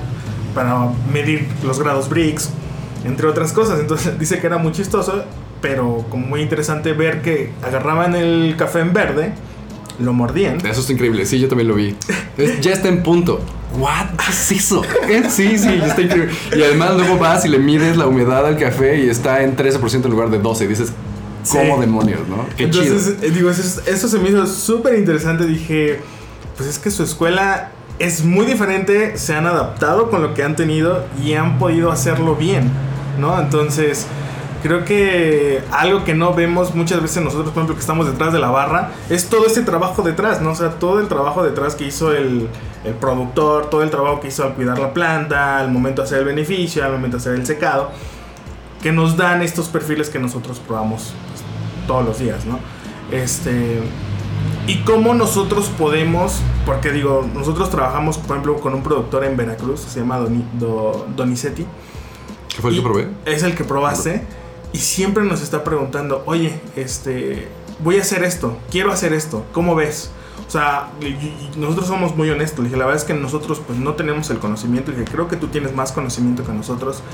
[0.55, 2.51] para medir los grados Brix,
[3.05, 3.79] entre otras cosas.
[3.79, 5.25] Entonces dice que era muy chistoso,
[5.61, 9.35] pero como muy interesante ver que agarraban el café en verde,
[10.01, 10.65] lo mordían.
[10.67, 11.95] Eso está increíble, sí, yo también lo vi.
[12.39, 13.41] Es- ya está en punto.
[13.79, 14.17] ¿What?
[14.19, 14.83] ¿Qué es eso?
[15.09, 16.33] Eh, Sí, sí, ya está increíble.
[16.57, 20.07] Y además luego vas y le mides la humedad al café y está en 13%
[20.07, 20.65] en lugar de 12.
[20.65, 20.93] Y dices,
[21.51, 21.81] ¿cómo Sí.
[21.81, 22.47] demonios, no?
[22.57, 23.27] Qué Entonces, chido.
[23.29, 25.47] eh, digo, eso, es- eso se me hizo súper interesante.
[25.47, 26.01] Dije,
[26.57, 30.57] pues es que su escuela es muy diferente, se han adaptado con lo que han
[30.57, 32.71] tenido y han podido hacerlo bien,
[33.21, 33.39] ¿no?
[33.41, 34.07] Entonces,
[34.63, 38.39] creo que algo que no vemos muchas veces nosotros, por ejemplo, que estamos detrás de
[38.39, 40.51] la barra, es todo este trabajo detrás, ¿no?
[40.51, 42.49] O sea, todo el trabajo detrás que hizo el,
[42.85, 46.19] el productor, todo el trabajo que hizo al cuidar la planta, al momento de hacer
[46.21, 47.91] el beneficio, al momento de hacer el secado,
[48.83, 51.43] que nos dan estos perfiles que nosotros probamos pues,
[51.87, 52.59] todos los días, ¿no?
[53.11, 53.81] Este.
[54.67, 59.81] Y cómo nosotros podemos, porque digo, nosotros trabajamos, por ejemplo, con un productor en Veracruz,
[59.81, 61.67] se llama Doni- Do- Donizetti.
[62.49, 63.09] ¿Qué fue el que probé?
[63.25, 64.25] Es el que probaste.
[64.73, 67.49] Y siempre nos está preguntando, oye, este,
[67.83, 70.11] voy a hacer esto, quiero hacer esto, ¿cómo ves?
[70.47, 70.89] O sea,
[71.57, 72.69] nosotros somos muy honestos.
[72.73, 74.91] La verdad es que nosotros pues no tenemos el conocimiento.
[74.91, 77.05] Dije, creo que tú tienes más conocimiento que nosotros.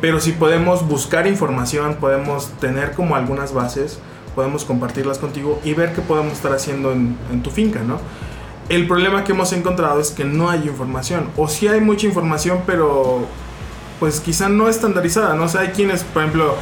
[0.00, 3.98] Pero si podemos buscar información, podemos tener como algunas bases,
[4.36, 7.98] podemos compartirlas contigo y ver qué podemos estar haciendo en, en tu finca, ¿no?
[8.68, 11.30] El problema que hemos encontrado es que no hay información.
[11.36, 13.26] O sí hay mucha información, pero
[13.98, 15.44] pues quizá no estandarizada, ¿no?
[15.44, 16.54] O sea, hay quienes, por ejemplo,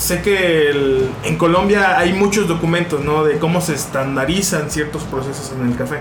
[0.00, 3.22] sé que el- en Colombia hay muchos documentos, ¿no?
[3.24, 5.98] De cómo se estandarizan ciertos procesos en el café.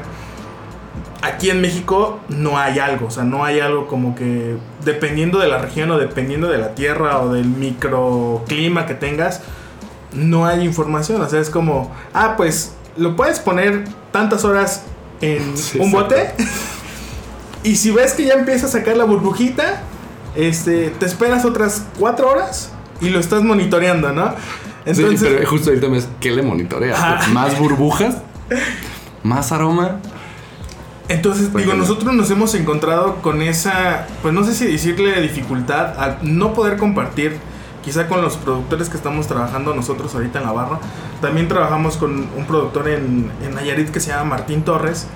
[1.21, 5.49] Aquí en México no hay algo, o sea, no hay algo como que dependiendo de
[5.49, 9.41] la región o dependiendo de la tierra o del microclima que tengas,
[10.13, 14.83] no hay información, o sea, es como, ah, pues lo puedes poner tantas horas
[15.19, 16.31] en Sí, un bote
[17.63, 19.81] y si ves que ya empieza a sacar la burbujita,
[20.37, 24.33] este, te esperas otras cuatro horas y lo estás monitoreando, ¿no?
[24.85, 26.95] sí, pero justo ahorita me es, ¿qué le monitorea?
[26.95, 27.27] Ajá.
[27.29, 28.17] ¿Más burbujas?
[29.23, 29.99] ¿Más aroma?
[31.07, 36.19] Entonces, digo, nosotros nos hemos encontrado con esa, pues no sé si decirle dificultad a
[36.21, 37.37] no poder compartir,
[37.83, 40.79] quizá con los productores que estamos trabajando nosotros ahorita en la barra.
[41.19, 45.07] También trabajamos con un productor en, en Nayarit que se llama Martín Torres.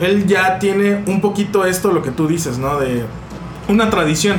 [0.00, 2.78] Él ya tiene un poquito esto, lo que tú dices, ¿no?
[2.78, 3.04] De
[3.68, 4.36] una tradición.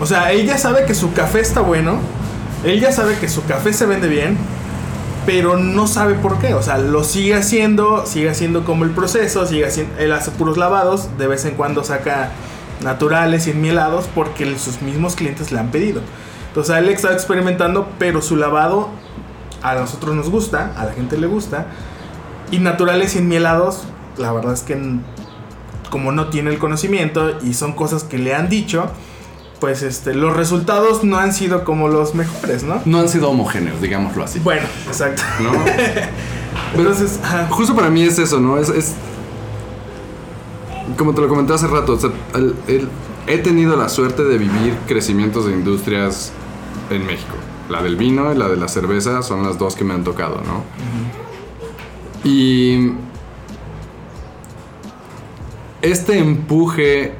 [0.00, 1.98] O sea, él ya sabe que su café está bueno,
[2.64, 4.36] él ya sabe que su café se vende bien,
[5.26, 6.54] pero no sabe por qué.
[6.54, 10.56] O sea, lo sigue haciendo, sigue haciendo como el proceso, sigue haciendo, él hace puros
[10.56, 12.30] lavados, de vez en cuando saca
[12.82, 16.00] naturales y enmielados porque sus mismos clientes le han pedido.
[16.48, 18.88] Entonces, él está experimentando, pero su lavado
[19.62, 21.66] a nosotros nos gusta, a la gente le gusta.
[22.50, 23.84] Y naturales y enmielados,
[24.16, 24.76] la verdad es que
[25.90, 28.90] como no tiene el conocimiento y son cosas que le han dicho,
[29.60, 32.80] pues este, los resultados no han sido como los mejores, ¿no?
[32.84, 34.38] No han sido homogéneos, digámoslo así.
[34.38, 35.22] Bueno, exacto.
[35.40, 35.50] ¿No?
[36.76, 37.18] Entonces,
[37.50, 38.58] justo para mí es eso, ¿no?
[38.58, 38.94] Es, es
[40.96, 41.98] como te lo comenté hace rato,
[43.26, 46.32] he tenido la suerte de vivir crecimientos de industrias
[46.90, 47.34] en México.
[47.68, 50.40] La del vino y la de la cerveza son las dos que me han tocado,
[50.40, 50.64] ¿no?
[52.24, 52.92] Y
[55.82, 57.14] este empuje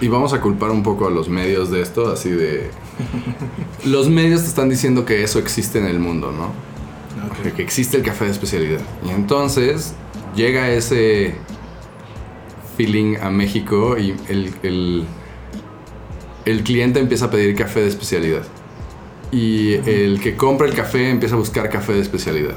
[0.00, 2.70] y vamos a culpar un poco a los medios de esto, así de...
[3.84, 6.52] los medios te están diciendo que eso existe en el mundo, ¿no?
[7.54, 8.80] Que existe el café de especialidad.
[9.06, 9.94] Y entonces
[10.34, 11.34] llega ese
[12.76, 15.04] feeling a México y el, el,
[16.46, 18.42] el cliente empieza a pedir café de especialidad.
[19.32, 22.54] Y el que compra el café empieza a buscar café de especialidad.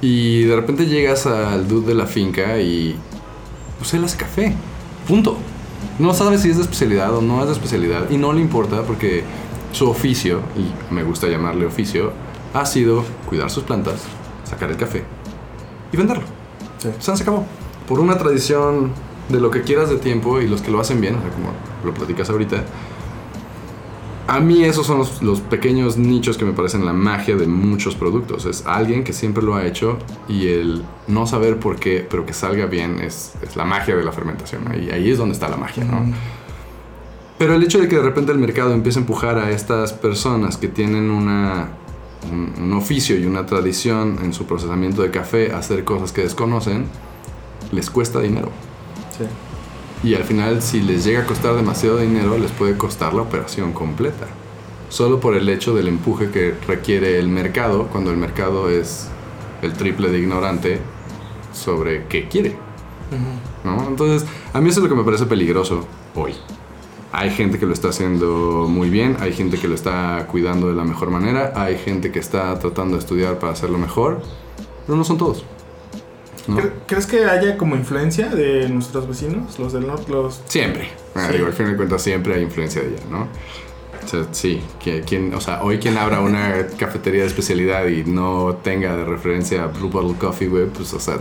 [0.00, 2.96] Y de repente llegas al dude de la finca y
[3.78, 4.54] pues él hace café.
[5.06, 5.36] Punto.
[5.98, 8.82] No sabe si es de especialidad o no es de especialidad y no le importa
[8.82, 9.24] porque
[9.72, 12.12] su oficio, y me gusta llamarle oficio,
[12.54, 14.00] ha sido cuidar sus plantas,
[14.48, 15.04] sacar el café
[15.92, 16.24] y venderlo.
[16.78, 16.88] Sí.
[16.98, 17.44] Se acabó.
[17.86, 18.92] Por una tradición
[19.28, 21.50] de lo que quieras de tiempo y los que lo hacen bien, o sea, como
[21.84, 22.64] lo platicas ahorita,
[24.30, 28.46] a mí esos son los, pequeños nichos que me parecen la magia de muchos productos.
[28.46, 32.32] Es alguien que siempre lo ha hecho y el no saber por qué, pero que
[32.32, 34.70] salga bien es, la magia de la fermentación.
[34.70, 36.14] Ahí, ahí es donde está la magia, ¿no?
[37.38, 40.56] Pero el hecho de que de repente el mercado empiece a empujar a estas personas
[40.56, 41.70] que tienen una,
[42.30, 46.84] un, oficio y una tradición en su procesamiento de café a hacer cosas que desconocen,
[47.72, 48.50] les cuesta dinero.
[49.18, 49.24] Sí.
[50.02, 53.72] Y al final, si les llega a costar demasiado dinero, les puede costar la operación
[53.72, 54.26] completa.
[54.88, 59.08] Solo por el hecho del empuje que requiere el mercado, cuando el mercado es
[59.62, 60.80] el triple de ignorante
[61.52, 62.56] sobre qué quiere.
[63.64, 63.88] ¿no?
[63.88, 66.34] Entonces, a mí eso es lo que me parece peligroso hoy.
[67.12, 70.74] Hay gente que lo está haciendo muy bien, hay gente que lo está cuidando de
[70.74, 74.22] la mejor manera, hay gente que está tratando de estudiar para hacerlo mejor,
[74.86, 75.44] pero no son todos.
[76.86, 80.10] ¿Crees que haya como influencia de nuestros vecinos, los del norte?
[80.10, 80.42] Los...
[80.46, 80.88] Siempre.
[81.14, 83.28] Ah, al fin de cuentas siempre hay influencia de ella, ¿no?
[84.04, 88.04] O sea, sí, que, quien, o sea, hoy quien abra una cafetería de especialidad y
[88.04, 91.18] no tenga de referencia Blue Bottle Coffee, güey, pues, o sea,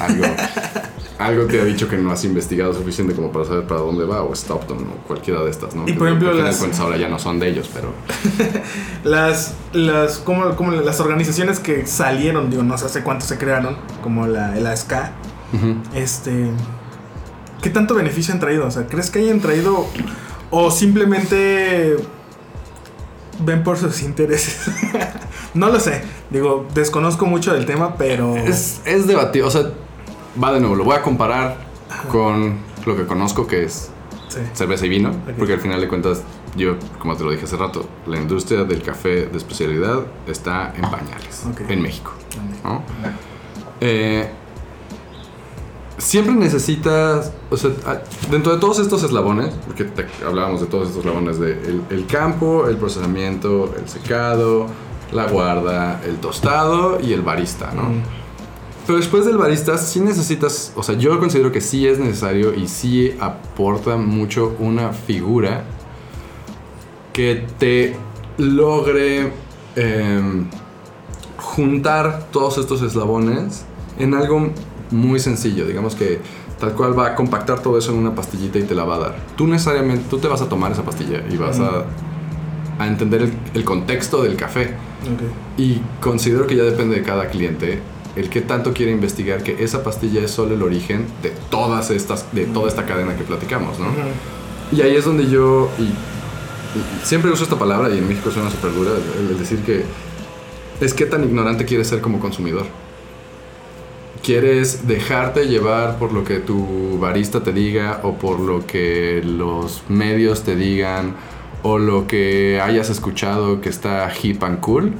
[0.00, 0.24] algo,
[1.18, 4.22] algo te ha dicho que no has investigado suficiente como para saber para dónde va,
[4.22, 5.88] o Stockton, o cualquiera de estas, ¿no?
[5.88, 6.80] Y por ejemplo, las...
[6.80, 7.92] ahora ya no son de ellos, pero...
[9.04, 13.76] las, las, como, como las organizaciones que salieron, digo, no sé hace cuánto se crearon,
[14.02, 14.92] como la, el ASK,
[15.94, 16.50] este...
[17.62, 18.66] ¿Qué tanto beneficio han traído?
[18.66, 19.86] O sea, ¿crees que hayan traído
[20.50, 21.96] o simplemente
[23.44, 24.70] ven por sus intereses?
[25.54, 26.02] no lo sé.
[26.30, 28.36] Digo, desconozco mucho del tema, pero...
[28.36, 29.70] Es, es debatido, o sea
[30.42, 31.56] va de nuevo, lo voy a comparar
[32.10, 33.90] con lo que conozco que es
[34.54, 36.22] cerveza y vino, porque al final de cuentas,
[36.56, 40.82] yo, como te lo dije hace rato, la industria del café de especialidad está en
[40.82, 42.12] pañales en México.
[43.80, 44.30] Eh,
[46.00, 47.70] siempre necesitas, o sea,
[48.30, 49.86] dentro de todos estos eslabones, porque
[50.26, 51.52] hablábamos de todos estos eslabones de
[51.90, 54.66] el, campo, el procesamiento, el secado,
[55.12, 57.90] la guarda, el tostado y el barista, ¿no?
[58.86, 62.66] Pero después del barista sí necesitas, o sea, yo considero que sí es necesario y
[62.66, 65.64] sí aporta mucho una figura
[67.12, 67.94] que te
[68.38, 69.32] logre
[69.76, 70.46] em,
[71.36, 73.64] juntar todos estos eslabones
[73.98, 74.50] en algo
[74.90, 75.66] muy sencillo.
[75.66, 76.20] Digamos que
[76.58, 78.98] tal cual va a compactar todo eso en una pastillita y te la va a
[78.98, 79.16] dar.
[79.36, 81.84] Tú necesariamente, tú te vas a tomar esa pastilla y vas a,
[82.78, 84.74] a, entender el, contexto del café.
[85.56, 87.80] Y considero que ya depende de cada cliente
[88.16, 92.32] el que tanto quiere investigar que esa pastilla es solo el origen de todas estas,
[92.32, 93.86] de toda esta cadena que platicamos, ¿no?
[94.72, 95.90] Y ahí es donde yo, y,
[97.04, 99.84] siempre uso esta palabra y en México suena súper dura, el, decir que
[100.80, 102.66] es que tan ignorante quieres ser como consumidor.
[104.22, 109.82] Quieres dejarte llevar por lo que tu barista te diga o por lo que los
[109.88, 111.14] medios te digan
[111.62, 114.92] o lo que hayas escuchado que está hip and cool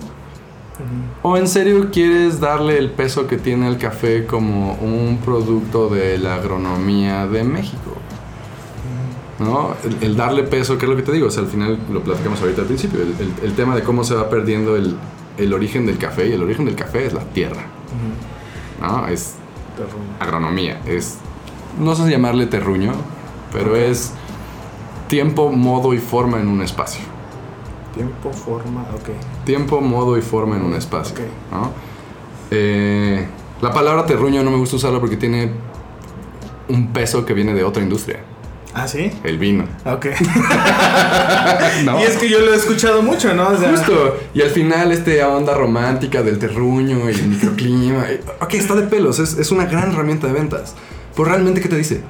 [1.23, 6.16] ¿O en serio quieres darle el peso que tiene el café como un producto de
[6.16, 7.93] la agronomía de México?
[9.39, 9.75] ¿no?
[9.85, 12.03] El, el darle peso, que es lo que te digo, o sea, al final lo
[12.03, 14.97] platicamos ahorita al principio, el, el- el tema de cómo se va perdiendo el,
[15.39, 17.66] el origen del café, y el origen del café es la tierra,
[18.81, 19.07] ¿no?
[19.09, 19.35] Es
[19.76, 20.16] Terruño.
[20.18, 21.18] agronomía, es,
[21.78, 22.93] no sé si llamarle terruño,
[23.53, 24.12] pero es
[25.09, 27.03] tiempo, modo y forma en un espacio.
[27.95, 29.45] Tiempo, forma, ok.
[29.45, 31.16] Tiempo, modo y forma en un espacio.
[32.51, 33.26] Eh,
[33.61, 35.51] la palabra terruño no me gusta usarla porque tiene
[36.68, 38.20] un peso que viene de otra industria,
[38.75, 39.11] ¿Ah, sí?
[39.25, 39.64] el vino.
[39.85, 40.07] Ok.
[41.85, 42.01] ¿no?
[42.01, 43.49] Y es que yo lo he escuchado mucho, ¿no?
[43.49, 44.16] O sea, Justo.
[44.33, 48.09] Y al final, este onda romántica del terruño y el microclima.
[48.11, 49.18] eh, Ok, está de pelos.
[49.18, 50.75] Es, es una gran herramienta de ventas.
[51.14, 52.03] Pero realmente, ¿qué te dice?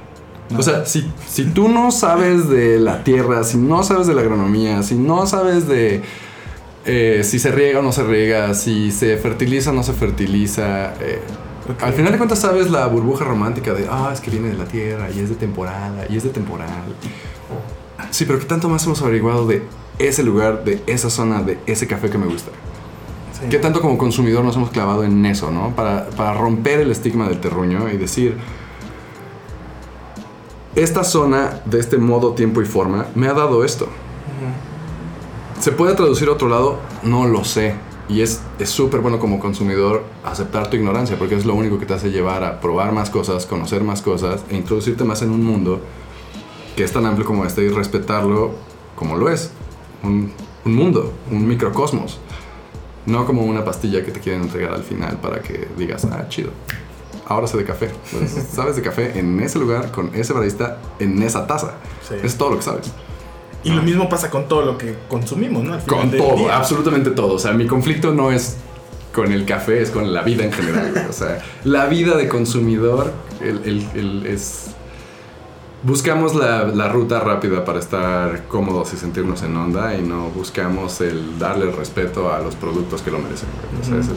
[0.57, 4.21] O sea, si, si tú no sabes de la tierra, si no sabes de la
[4.23, 6.03] agronomía, si no sabes de
[6.87, 10.95] eh, si se riega o no se riega, si se fertiliza o no se fertiliza,
[11.01, 11.21] eh,
[11.81, 14.65] Al final de cuentas sabes la burbuja romántica de, ah, es que viene de la
[14.65, 16.69] tierra y es de temporada y es de temporal.
[18.11, 19.63] Sí, pero ¿qué tanto más hemos averiguado de
[19.99, 22.51] ese lugar, de esa zona, de ese café que me gusta?
[23.39, 23.49] sí.
[23.49, 25.75] ¿Qué tanto como consumidor nos hemos clavado en eso, no?
[25.77, 28.37] Para, para romper el estigma del terruño y decir,
[30.75, 33.89] esta zona de este modo, tiempo y forma me ha dado esto.
[35.59, 36.79] ¿Se puede traducir a otro lado?
[37.03, 37.75] No lo sé.
[38.11, 41.95] Y es súper bueno como consumidor aceptar tu ignorancia, porque es lo único que te
[41.95, 45.81] hace llevar a probar más cosas, conocer más cosas e introducirte más en un mundo
[46.75, 48.51] que es tan amplio como este y respetarlo
[48.97, 49.53] como lo es.
[50.03, 50.33] Un,
[50.65, 52.19] un mundo, un microcosmos.
[53.07, 56.51] No como una pastilla que te quieren entregar al final para que digas, ah, chido.
[57.27, 57.91] Ahora sé de café.
[58.11, 61.75] Pues, sabes de café en ese lugar, con ese barista, en esa taza.
[62.09, 62.17] Sí.
[62.25, 62.91] Es todo lo que sabes.
[63.65, 65.75] Y lo mismo pasa con todo lo que consumimos, ¿no?
[65.75, 66.57] Al final Con del todo, día.
[66.57, 67.35] absolutamente todo.
[67.35, 68.57] O sea, mi conflicto no es
[69.13, 71.07] con el café, es con la vida en general.
[71.11, 74.67] O sea, la vida de consumidor el, el- el- es...
[75.83, 81.01] Buscamos la, la ruta rápida para estar cómodos y sentirnos en onda y no buscamos
[81.01, 83.49] el darle el respeto a los productos que lo merecen.
[83.81, 84.09] O sea, es,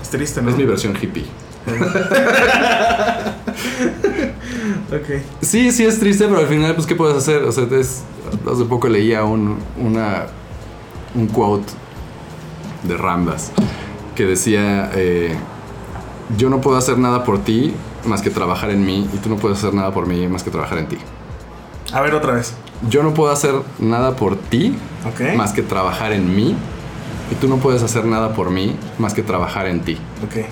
[0.00, 0.50] Es triste, ¿no?
[0.50, 1.26] es mi versión hippie.
[4.92, 5.22] Ok.
[5.42, 7.42] Sí, sí es triste, pero al final, pues, ¿qué puedes hacer?
[7.44, 8.02] O sea, es-
[8.52, 10.26] hace poco leía un, una,
[11.14, 11.72] un quote
[12.84, 13.52] de Ramdas
[14.14, 15.34] que decía, eh,
[16.36, 17.74] yo no puedo hacer nada por ti
[18.04, 20.50] más que trabajar en mí y tú no puedes hacer nada por mí más que
[20.50, 20.98] trabajar en ti.
[21.92, 22.54] A ver otra vez.
[22.90, 25.36] Yo no puedo hacer nada por ti Ok.
[25.36, 26.54] más que trabajar en mí
[27.30, 30.44] y tú no puedes hacer nada por mí más que trabajar en ti, Ok.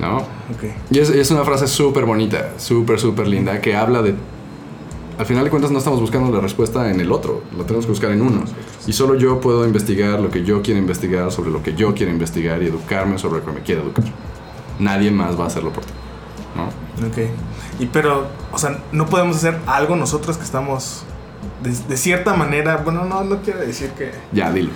[0.00, 0.18] ¿No?
[0.18, 0.64] Ok.
[0.90, 4.14] Y es, es una frase súper bonita, súper, súper linda, que habla de...
[5.16, 7.92] Al final de cuentas no estamos buscando la respuesta en el otro, la tenemos que
[7.92, 8.42] buscar en uno.
[8.86, 12.10] Y solo yo puedo investigar lo que yo quiero investigar sobre lo que yo quiero
[12.10, 14.04] investigar y educarme sobre lo que me quiero educar.
[14.80, 15.92] Nadie más va a hacerlo por ti,
[16.56, 16.64] ¿no?
[17.06, 17.30] Ok.
[17.78, 21.04] Y pero, o sea, no podemos hacer algo nosotros que estamos
[21.62, 22.78] de, de cierta manera.
[22.78, 24.10] Bueno, no, no quiero decir que.
[24.32, 24.70] Ya, dilo.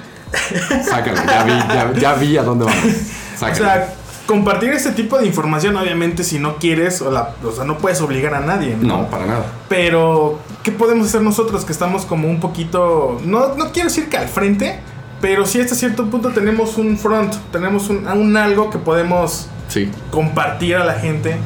[0.89, 2.85] Sácalo, ya vi, ya, ya vi a dónde vamos.
[3.35, 3.65] O Sácalo.
[3.65, 3.95] sea,
[4.29, 8.01] compartir este tipo de información, obviamente, si no quieres, o, la, o sea, no puedes
[8.03, 8.77] obligar a nadie.
[8.79, 9.47] no, para nada.
[9.71, 13.19] Pero, ¿qué podemos hacer nosotros que estamos como un poquito.
[13.25, 14.81] No, no quiero decir que al frente,
[15.23, 19.91] pero sí hasta cierto punto tenemos un front, tenemos un, un algo que podemos Sí.
[20.11, 21.37] compartir a la gente.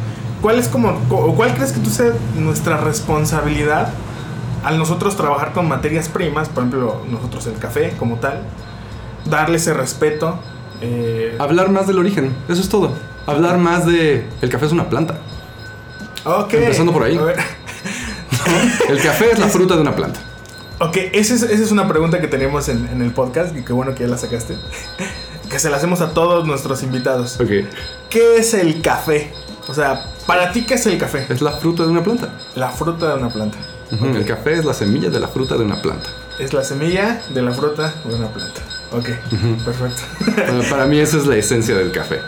[0.42, 3.90] ¿Cuál es como, o cuál crees que tú sea nuestra responsabilidad
[4.64, 8.42] al nosotros trabajar con materias primas, por ejemplo, nosotros el café como tal,
[9.24, 10.38] darle ese respeto?
[10.82, 12.92] Eh, Hablar más del origen, eso es todo.
[13.26, 14.26] Hablar más de...
[14.40, 15.14] El café es una planta.
[16.24, 16.54] ok.
[16.54, 17.16] empezando por ahí.
[17.16, 17.36] A ver.
[18.88, 20.20] El café es la fruta de una planta.
[20.80, 23.72] Ok, esa es, esa es una pregunta que tenemos en, en el podcast y qué
[23.72, 24.56] bueno que ya la sacaste.
[25.50, 27.38] que se la hacemos a todos nuestros invitados.
[27.40, 27.50] Ok.
[28.10, 29.32] ¿Qué es el café?
[29.68, 31.26] O sea, para ti, ¿qué es el café?
[31.28, 32.30] Es la fruta de una planta.
[32.56, 33.58] La fruta de una planta.
[34.00, 36.08] El café es la semilla de la fruta de una planta.
[36.38, 38.62] Es la semilla de la fruta de una planta.
[38.92, 39.08] Ok,
[39.64, 40.02] perfecto.
[40.36, 42.20] Para- Para mí esa es la esencia del café.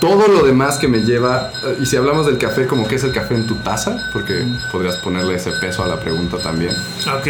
[0.00, 3.04] Todo lo demás que me lleva, eh, y si hablamos del café como que es
[3.04, 6.72] el café en tu taza, porque podrías ponerle ese peso a la pregunta también.
[7.06, 7.28] ok.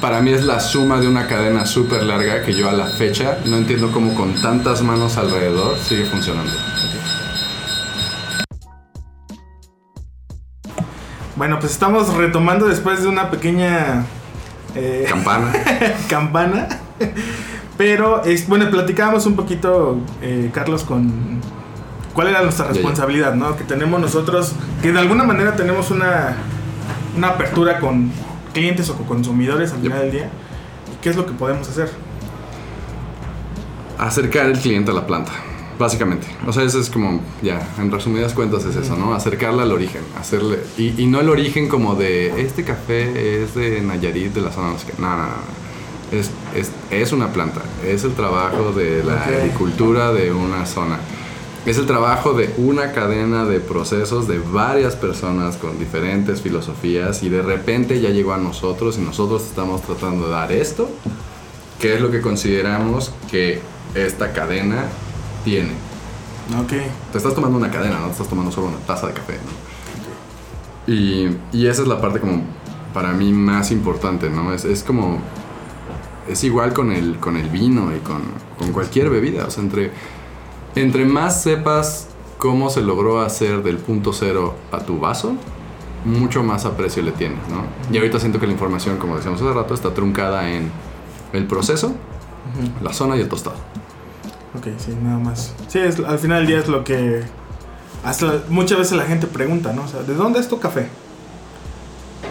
[0.00, 3.36] Para mí es la suma de una cadena súper larga que yo a la fecha
[3.44, 6.50] no entiendo cómo con tantas manos alrededor sigue funcionando.
[11.36, 14.04] Bueno, pues estamos retomando después de una pequeña
[14.74, 15.52] eh, Campana.
[16.08, 16.68] campana.
[17.82, 21.40] Pero, es, bueno, platicábamos un poquito, eh, Carlos, con
[22.14, 23.56] cuál era nuestra responsabilidad, ¿no?
[23.56, 26.36] Que tenemos nosotros, que de alguna manera tenemos una,
[27.16, 28.12] una apertura con
[28.54, 29.84] clientes o con consumidores al Yep.
[29.84, 30.30] final del día.
[30.94, 31.90] ¿Y qué es lo que podemos hacer?
[33.98, 35.32] Acercar el cliente a la planta.
[35.76, 36.28] Básicamente.
[36.46, 39.12] O sea, eso es como, ya, en resumidas cuentas es eso, ¿no?
[39.12, 40.02] Acercarla al origen.
[40.20, 40.60] Hacerle.
[40.78, 44.68] Y, y no el origen como de este café es de Nayarit, de la zona.
[44.98, 45.71] No, no, no.
[46.12, 47.62] Es, es, es una planta.
[47.84, 49.26] Es el trabajo de la Ok.
[49.38, 50.98] agricultura de una zona.
[51.64, 57.28] Es el trabajo de una cadena de procesos de varias personas con diferentes filosofías y
[57.28, 60.90] de repente ya llegó a nosotros y nosotros estamos tratando de dar esto,
[61.80, 63.60] que es lo que consideramos que
[63.94, 64.86] esta cadena
[65.44, 65.70] tiene.
[66.60, 66.72] Ok.
[67.12, 70.92] Te estás tomando una cadena, no te estás tomando solo una taza de café, ¿no?
[70.92, 72.42] Y, y esa es la parte como
[72.92, 74.52] para mí más importante, ¿no?
[74.52, 75.20] Es, es como...
[76.28, 78.22] Es igual con el, con el vino y con,
[78.58, 79.46] con cualquier bebida.
[79.46, 79.90] O sea, entre,
[80.74, 82.08] entre más sepas
[82.38, 85.34] cómo se logró hacer del punto cero a tu vaso,
[86.04, 87.64] mucho más aprecio le tienes, ¿no?
[87.92, 90.70] Y ahorita siento que la información, como decíamos hace rato, está truncada en
[91.32, 91.94] el proceso,
[92.82, 93.56] la zona y el tostado.
[94.58, 95.54] Ok, sí, nada más.
[95.68, 97.22] Sí, es, al final del día es lo que...
[98.04, 99.84] Hasta muchas veces la gente pregunta, ¿no?
[99.84, 100.88] O sea, ¿de dónde es tu café?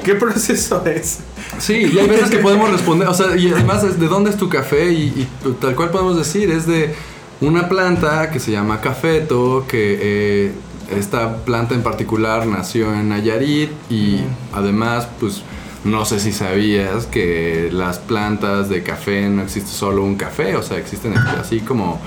[0.04, 1.20] ¿Qué proceso es?
[1.60, 4.38] Sí, y hay veces que podemos responder, o sea, y además es de dónde es
[4.38, 5.28] tu café y, y
[5.60, 6.96] tal cual podemos decir, es de
[7.42, 10.52] una planta que se llama cafeto, que eh,
[10.98, 14.24] esta planta en particular nació en Nayarit y Ujú.
[14.54, 15.42] además, pues,
[15.84, 20.64] no sé si sabías que las plantas de café no existe solo un café, o
[20.64, 22.00] sea, existen así como...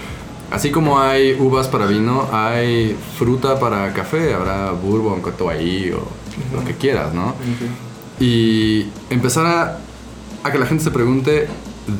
[0.51, 6.07] Así como hay uvas para vino, hay fruta para café, habrá bourbon, cotoí o
[6.53, 6.67] lo Ujú.
[6.69, 7.35] que quieras, ¿no?
[8.21, 9.79] Y empezar a,
[10.43, 11.47] a que la gente se pregunte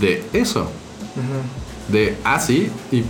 [0.01, 0.71] de eso,
[1.89, 3.05] de, ah, sí, y, y,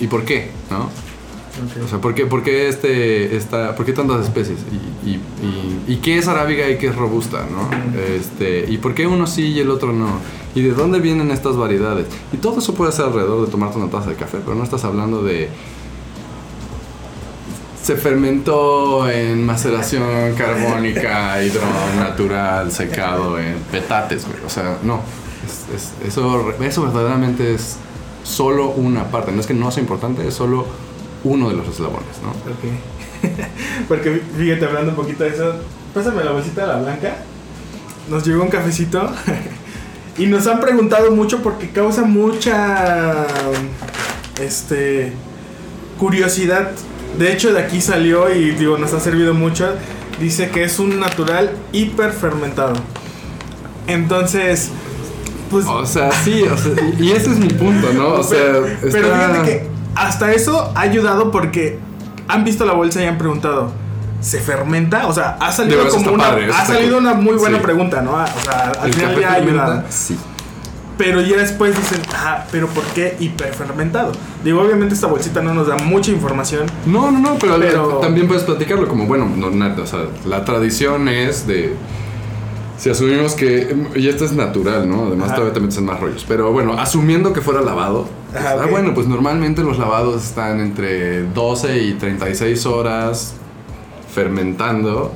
[0.00, 0.84] y por qué, ¿no?
[0.84, 1.84] ok.
[1.84, 4.58] O sea, ¿por qué, por qué este, esta, por qué tantas especies?
[5.04, 7.68] Y, y, y- y qué es arábiga y qué es robusta, ¿no?
[8.00, 10.08] Este, ¿Y por qué uno sí y el otro no?
[10.54, 12.06] ¿Y de dónde vienen estas variedades?
[12.32, 14.84] Y todo eso puede ser alrededor de tomarte una taza de café, pero no estás
[14.84, 15.48] hablando de...
[17.82, 24.38] Se fermentó en maceración carbónica, hidrón natural, secado en petates, güey.
[24.46, 25.00] O sea, no.
[25.44, 27.76] Es- es- eso, eso verdaderamente es
[28.22, 29.32] solo una parte.
[29.32, 30.64] No es que no sea importante, es solo
[31.24, 32.30] uno de los eslabones, ¿no?
[32.30, 33.34] Ok.
[33.88, 35.54] Porque fíjate, hablando un poquito de eso,
[35.92, 37.16] pásame la bolsita de la blanca.
[38.08, 39.10] Nos llegó un cafecito.
[40.18, 43.26] y nos han preguntado mucho porque causa mucha.
[44.40, 45.12] Este.
[45.98, 46.70] Curiosidad.
[47.18, 49.68] De hecho, de aquí salió y digo, nos ha servido mucho.
[50.20, 52.74] Dice que es un natural hiperfermentado.
[53.86, 54.70] Entonces.
[55.50, 55.66] Pues.
[55.66, 58.14] O sea, sí, o sea, y ese es mi punto, ¿no?
[58.14, 61.78] O sea, pero, pero está- fíjate que hasta eso ha ayudado porque
[62.28, 63.70] han visto la bolsa y han preguntado.
[64.22, 65.08] ¿Se fermenta?
[65.08, 67.62] O sea, ha salido como una, padre, ha salido una muy buena Sí.
[67.64, 68.12] pregunta, ¿no?
[68.12, 69.82] O sea, al ¿El final ya ha ayudado.
[69.90, 70.16] Sí.
[70.98, 74.12] Pero ya después dicen, ah, pero ¿por qué hiperfermentado?
[74.44, 76.66] Digo, obviamente esta bolsita no nos da mucha información.
[76.86, 80.44] No, no, no, pero, Pero- también puedes platicarlo como, bueno, no, na- o sea, la
[80.44, 81.74] tradición es de...
[82.76, 83.76] Si asumimos que...
[83.94, 85.06] Y esto es natural, ¿no?
[85.06, 85.34] Además Ajá.
[85.36, 86.24] todavía te metes en más rollos.
[86.26, 88.08] Pero bueno, asumiendo que fuera lavado.
[88.32, 93.34] pues, Ajá, ah, bueno, pues normalmente los lavados están entre 12 y 36 horas
[94.12, 95.12] fermentando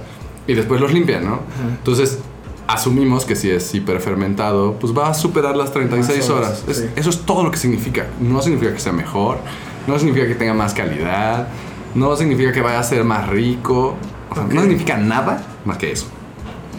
[0.46, 1.40] y después los limpian, ¿no?
[1.78, 2.20] Entonces,
[2.68, 6.48] asumimos que si es hiperfermentado, pues va a superar las 36 Más horas.
[6.48, 6.86] horas, Es- sí.
[6.96, 8.06] Eso es todo lo que significa.
[8.20, 9.38] No significa que sea mejor,
[9.86, 11.48] no significa que tenga más calidad,
[11.94, 13.94] no significa que vaya a ser más rico.
[14.30, 14.52] O sea, Ok.
[14.52, 16.06] no significa nada más que eso.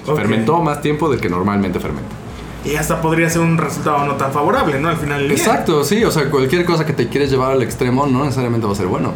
[0.05, 0.15] Ok.
[0.17, 2.09] Fermentó más tiempo del que normalmente fermenta.
[2.65, 4.89] Y hasta podría ser un resultado no tan favorable, ¿no?
[4.89, 5.37] Al final del día.
[5.37, 8.73] Exacto, sí, o sea, cualquier cosa que te quieres llevar al extremo no necesariamente va
[8.73, 9.13] a ser bueno,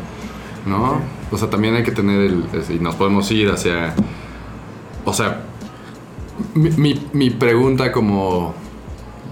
[0.66, 1.00] ¿no?
[1.32, 2.46] O sea, también hay que tener el...
[2.70, 3.94] Y nos podemos ir hacia...
[5.04, 5.42] O sea,
[6.54, 8.54] mi, mi- mi pregunta como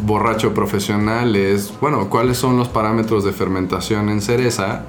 [0.06, 4.86] borracho profesional es, bueno, ¿cuáles son los parámetros de fermentación en cereza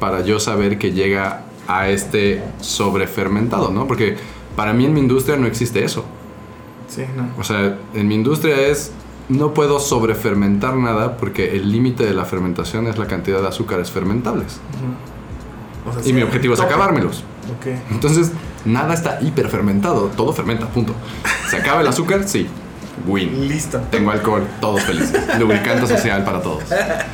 [0.00, 3.86] para yo saber que llega a este sobrefermentado, ¿no?
[3.86, 4.16] Porque
[4.54, 6.04] para mí en mi industria no existe eso.
[6.88, 7.28] Sí, no.
[7.38, 8.92] O sea, en mi industria es
[9.28, 13.90] no puedo sobrefermentar nada porque el límite de la fermentación es la cantidad de azúcares
[13.90, 14.60] fermentables.
[15.84, 17.24] O sea, Y sí, mi objetivo es acabármelos.
[17.58, 17.66] Ok.
[17.90, 18.30] Entonces,
[18.66, 20.94] nada está hiperfermentado, todo fermenta, punto.
[21.48, 22.22] ¿Se acaba el azúcar?
[22.26, 22.46] Sí.
[23.06, 23.46] Win.
[23.46, 23.78] Listo.
[23.90, 25.20] Tengo alcohol, todos felices.
[25.38, 26.64] Lubricante social para todos.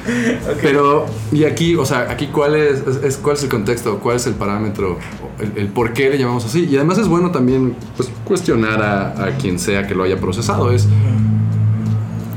[0.63, 4.17] Pero, y aquí, o sea, aquí cuál es, es- es- cuál es el contexto, cuál
[4.17, 4.99] es el parámetro,
[5.41, 6.67] el, el por qué le llamamos así.
[6.71, 10.71] Y además es bueno también pues, cuestionar a, a quien sea que lo haya procesado.
[10.71, 10.87] Es,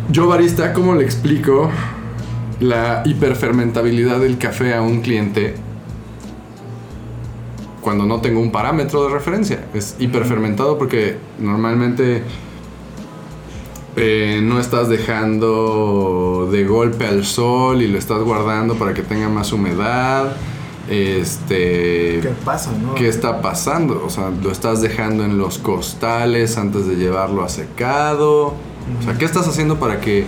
[0.10, 1.70] yo barista, ¿cómo le explico
[2.60, 5.56] la hiperfermentabilidad del café a un cliente
[7.86, 9.64] cuando no tengo un parámetro de referencia?
[9.76, 12.24] Es hiperfermentado porque normalmente
[13.96, 19.30] eh, no estás dejando de golpe al sol y lo estás guardando para que tenga
[19.30, 20.36] más humedad.
[20.90, 22.96] Este, ¿Qué pasa, no?
[22.96, 24.04] ¿Qué está pasando?
[24.04, 28.56] O sea, lo estás dejando en los costales antes de llevarlo a secado.
[29.00, 30.26] O sea, ¿qué estás haciendo para que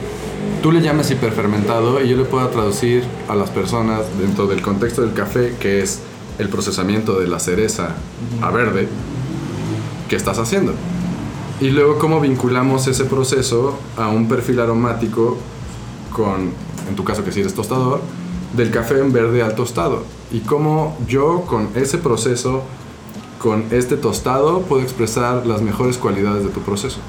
[0.61, 5.01] tú le llames hiperfermentado y yo le pueda traducir a las personas dentro del contexto
[5.01, 6.01] del café, que es
[6.39, 7.95] el procesamiento de la cereza
[8.41, 8.87] a verde,
[10.07, 10.73] ¿qué estás haciendo?
[11.59, 15.37] Y luego cómo vinculamos ese proceso a un perfil aromático
[16.11, 16.51] con,
[16.87, 18.01] en tu caso que si eres tostador,
[18.55, 20.03] del café en verde al tostado.
[20.31, 22.63] Y cómo yo con ese proceso,
[23.39, 26.99] con este tostado, puedo expresar las mejores cualidades de tu proceso.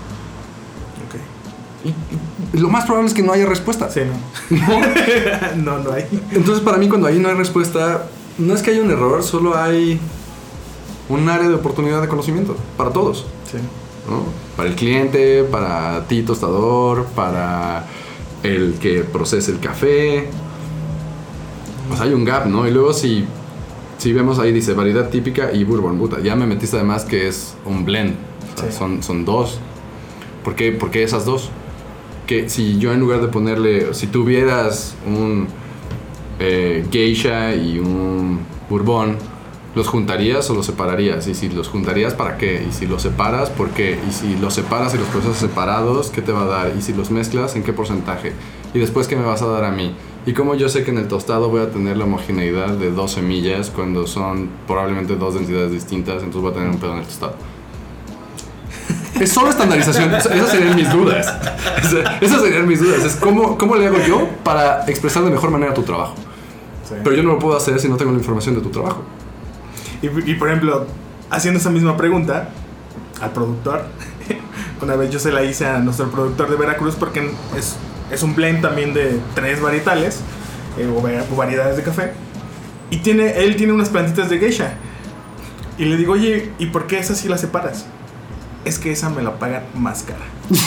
[1.07, 1.95] Ok.
[2.55, 3.91] Y lo más probable es que no haya respuesta.
[3.91, 4.57] Sí, no.
[5.57, 6.07] no, no hay.
[6.33, 8.07] Entonces para mí cuando ahí no hay respuesta,
[8.39, 10.01] no es que haya un error, solo hay
[11.09, 13.27] un área de oportunidad de conocimiento para todos.
[13.51, 13.59] Sí.
[14.09, 14.25] ¿no?
[14.57, 17.85] Para el cliente, para ti tostador, para
[18.43, 20.29] el que procese el café.
[21.93, 22.67] O sea, hay un gap, ¿no?
[22.67, 23.25] Y luego si,
[23.99, 27.55] si vemos ahí dice variedad típica y bourbon, puta, ya me metiste además que es
[27.65, 28.15] un blend.
[28.55, 28.77] O sea, Sí.
[28.79, 29.59] son, son dos.
[30.45, 31.51] ¿Por qué, por qué esas dos?
[32.27, 35.47] Que si yo en lugar de ponerle, si tuvieras un
[36.39, 39.17] eh, geisha y un bourbon,
[39.75, 41.27] ¿los juntarías o los separarías?
[41.27, 42.65] Y si los juntarías, ¿para qué?
[42.69, 43.99] Y si los separas, ¿por qué?
[44.09, 46.73] Y si los separas y los procesas separados, ¿qué te va a dar?
[46.77, 48.33] Y si los mezclas, ¿en qué porcentaje?
[48.75, 49.95] Y después, ¿qué me vas a dar a mí?
[50.27, 53.13] Y como yo sé que en el tostado voy a tener la homogeneidad de dos
[53.13, 57.05] semillas cuando son probablemente dos densidades distintas, entonces voy a tener un pedo en el
[57.05, 57.35] tostado.
[59.21, 60.15] Es solo estandarización.
[60.15, 61.35] Esas serían mis dudas.
[62.21, 63.05] Esas serían mis dudas.
[63.05, 66.15] Es cómo, cómo le hago yo para expresar de mejor manera tu trabajo.
[66.89, 66.95] Sí.
[67.03, 69.03] Pero yo no lo puedo hacer si no tengo la información de tu trabajo.
[70.01, 70.87] Y, y, por ejemplo,
[71.31, 72.51] haciendo esa misma pregunta
[73.21, 73.85] al productor,
[74.83, 77.77] una vez yo se la hice a nuestro productor de Veracruz porque es,
[78.11, 80.21] es un blend también de tres varietales
[80.79, 82.13] eh, o, o variedades de café.
[82.91, 84.75] Y tiene, él tiene unas plantitas de geisha.
[85.77, 87.87] Y le digo, oye, ¿y por qué esa sí la separas?
[88.65, 90.25] Es que esa me la pagan más cara.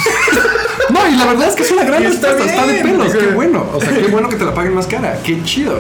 [0.90, 2.54] No, y la verdad es que es una gran Y está respuesta.
[2.54, 3.14] Está de pelos.
[3.14, 3.66] Qué bueno.
[3.74, 5.18] O sea, qué bueno que te la paguen más cara.
[5.24, 5.80] Qué chido.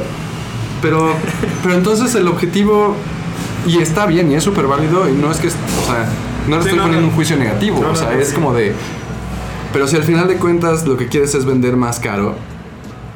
[0.82, 1.14] Pero,
[1.64, 2.96] pero entonces el objetivo.
[3.68, 5.08] Y está bien, y es súper válido.
[5.10, 5.48] Y no es que.
[5.48, 6.08] O sea,
[6.48, 7.08] no le Sí, estoy no, poniendo no.
[7.10, 7.80] un juicio negativo.
[7.82, 8.74] No, o sea, es como de.
[9.74, 12.36] Pero si al final de cuentas lo que quieres es vender más caro.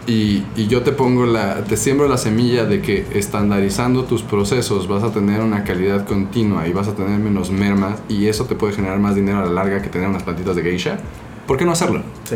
[0.07, 1.63] Y, y yo te pongo la.
[1.63, 6.67] Te siembro la semilla de que estandarizando tus procesos vas a tener una calidad continua
[6.67, 7.97] y vas a tener menos mermas.
[8.07, 10.61] Y eso te puede generar más dinero a la larga que tener unas plantitas de
[10.61, 10.99] geisha.
[11.47, 12.03] ¿Por qué no hacerlo?
[12.29, 12.35] Sí.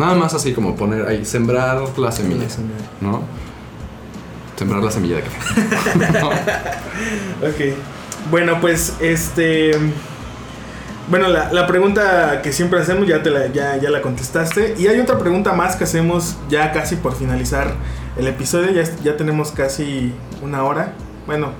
[0.00, 2.74] Nada más así como poner ahí, sembrar la semilla, La semilla.
[3.00, 3.22] ¿no?
[4.58, 6.20] Sembrar la semilla de café.
[6.20, 6.30] ¿no?
[7.48, 7.76] Ok.
[8.30, 9.70] Bueno, pues este.
[11.08, 14.74] Bueno, la, la pregunta que siempre hacemos ya, te la, ya, ya la contestaste.
[14.76, 17.72] Y hay otra pregunta más que hacemos ya casi por finalizar
[18.16, 18.72] el episodio.
[18.72, 20.92] Ya, ya tenemos casi una hora.
[21.26, 21.52] Bueno,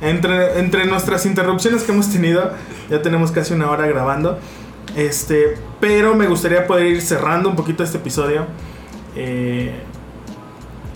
[0.00, 2.52] entre, entre nuestras interrupciones que hemos tenido,
[2.88, 4.38] ya tenemos casi una hora grabando.
[4.96, 8.46] Este, pero me gustaría poder ir cerrando un poquito este episodio.
[9.14, 9.72] Eh,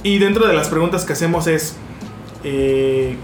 [0.05, 1.74] y dentro de las preguntas que hacemos es.
[2.44, 3.16] eh,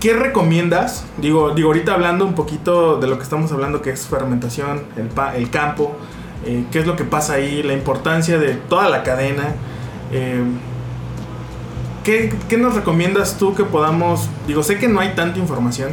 [0.00, 1.04] ¿Qué recomiendas?
[1.18, 5.06] Digo, digo, ahorita hablando un poquito de lo que estamos hablando, que es fermentación, el,
[5.06, 5.94] pa- el campo,
[6.44, 9.54] eh, qué es lo que pasa ahí, la importancia de toda la cadena.
[10.10, 10.42] eh,
[12.02, 14.28] ¿qué, qué nos recomiendas tú que podamos?
[14.48, 15.90] Digo, sé que no hay tanta información,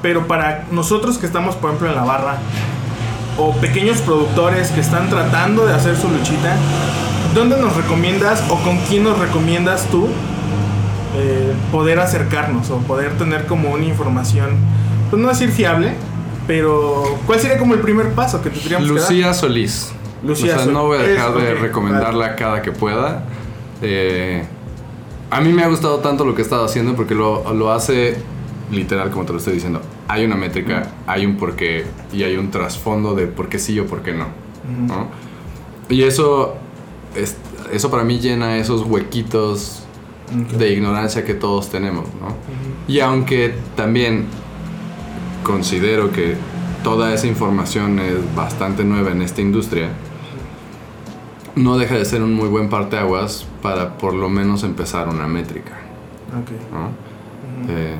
[0.00, 2.38] pero para nosotros que estamos, por ejemplo, en la barra,
[3.36, 6.56] o pequeños productores que están tratando de hacer su luchita,
[7.34, 10.08] ¿dónde nos recomiendas o con quién nos recomiendas tú
[11.16, 14.50] eh, poder acercarnos o poder tener como una información,
[15.10, 15.92] pues no decir fiable,
[16.46, 19.92] pero ¿cuál sería como el primer paso que tendríamos que Lucía Solís.
[20.22, 23.24] Lucía o sea, Sol- no voy a dejar es- de ok, recomendarla cada que pueda.
[23.82, 24.44] Eh,
[25.30, 28.16] a mí me ha gustado tanto lo que he estado haciendo porque lo, lo hace
[28.70, 29.80] literal, como te lo estoy diciendo.
[30.08, 33.86] Hay una métrica, hay un porqué y hay un trasfondo de por qué sí o
[33.86, 34.26] por qué no.
[34.86, 35.08] ¿no?
[35.88, 36.56] Y eso,
[37.22, 37.36] es-
[37.72, 39.82] eso para mí llena esos huequitos
[40.58, 42.28] de ignorancia que todos tenemos, ¿no?
[42.86, 44.26] Y aunque también
[45.42, 46.36] considero que
[46.84, 49.88] toda esa información es bastante nueva en esta industria,
[51.56, 55.72] no deja de ser un muy buen parteaguas para por lo menos empezar una métrica.
[56.72, 56.90] ¿no?
[57.74, 57.94] Eh,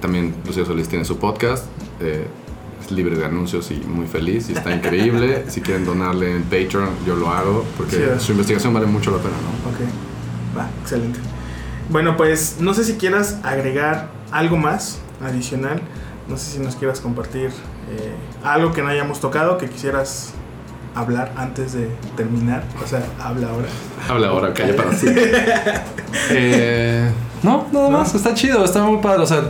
[0.00, 1.66] también Lucía Solís tiene su podcast,
[2.00, 2.26] eh,
[2.88, 5.44] es libre de anuncios y muy feliz y está increíble.
[5.48, 8.02] si quieren donarle en Patreon, yo lo hago porque Sí.
[8.26, 9.70] su investigación vale mucho la pena, ¿no?
[9.70, 11.20] Ok, va, excelente.
[11.90, 15.80] Bueno, pues no sé si quieras agregar algo más adicional.
[16.28, 17.46] No sé si nos quieras compartir
[17.90, 18.12] eh,
[18.44, 20.34] algo que no hayamos tocado, que quisieras
[20.94, 22.64] hablar antes de terminar?
[22.84, 23.68] O sea, habla ahora.
[24.08, 25.06] Habla ahora, calla para sí.
[26.30, 27.10] eh,
[27.42, 27.98] no, nada ¿No?
[27.98, 28.14] más.
[28.14, 29.22] Está chido, está muy padre.
[29.22, 29.42] O sea,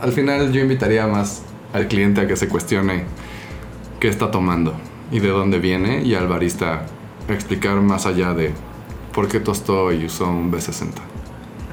[0.00, 1.42] al final yo invitaría más
[1.76, 3.04] al cliente a que se cuestione
[4.00, 4.74] qué está tomando
[5.10, 6.86] y de dónde viene y al barista
[7.28, 8.52] a explicar más allá de
[9.12, 10.92] por qué tostó y usó un B60.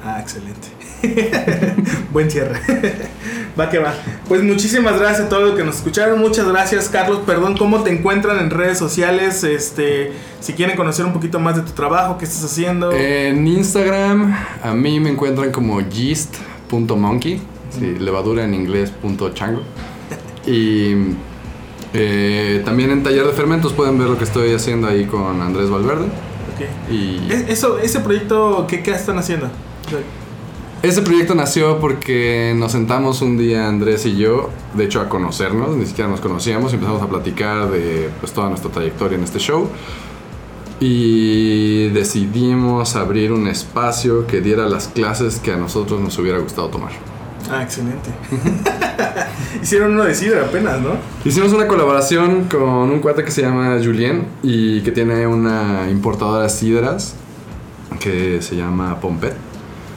[0.04, 0.68] Ah, excelente.
[2.12, 2.60] Buen cierre.
[3.58, 3.94] va que va.
[4.28, 6.20] Pues muchísimas gracias a todos los que nos escucharon.
[6.20, 7.20] Muchas gracias, Carlos.
[7.24, 9.42] Perdón, ¿cómo te encuentran en redes sociales?
[9.42, 12.92] Este, si quieren conocer un poquito más de tu trabajo, qué estás haciendo.
[12.92, 17.40] En Instagram a mí me encuentran como yeast.monkey,
[17.70, 19.62] sí, levadura en inglés punto chango.
[20.46, 20.94] Y
[21.92, 25.70] eh, también en taller de fermentos pueden ver lo que estoy haciendo ahí con Andrés
[25.70, 26.06] Valverde.
[26.90, 29.48] Y Es- Eso, ese proyecto, ¿qué, qué están haciendo?
[30.82, 35.74] Ese proyecto nació porque nos sentamos un día Andrés y yo, de hecho a conocernos,
[35.76, 39.38] ni siquiera nos conocíamos, y empezamos a platicar de pues, toda nuestra trayectoria en este
[39.38, 39.68] show.
[40.80, 46.68] Y decidimos abrir un espacio que diera las clases que a nosotros nos hubiera gustado
[46.68, 46.92] tomar.
[47.50, 48.10] Ah, excelente.
[49.62, 50.96] Hicieron uno de Cider apenas, ¿no?
[51.24, 56.44] Hicimos una colaboración con un cuate que se llama Julien y que tiene una importadora
[56.44, 57.14] de sidras
[58.00, 59.34] que se llama Pompet.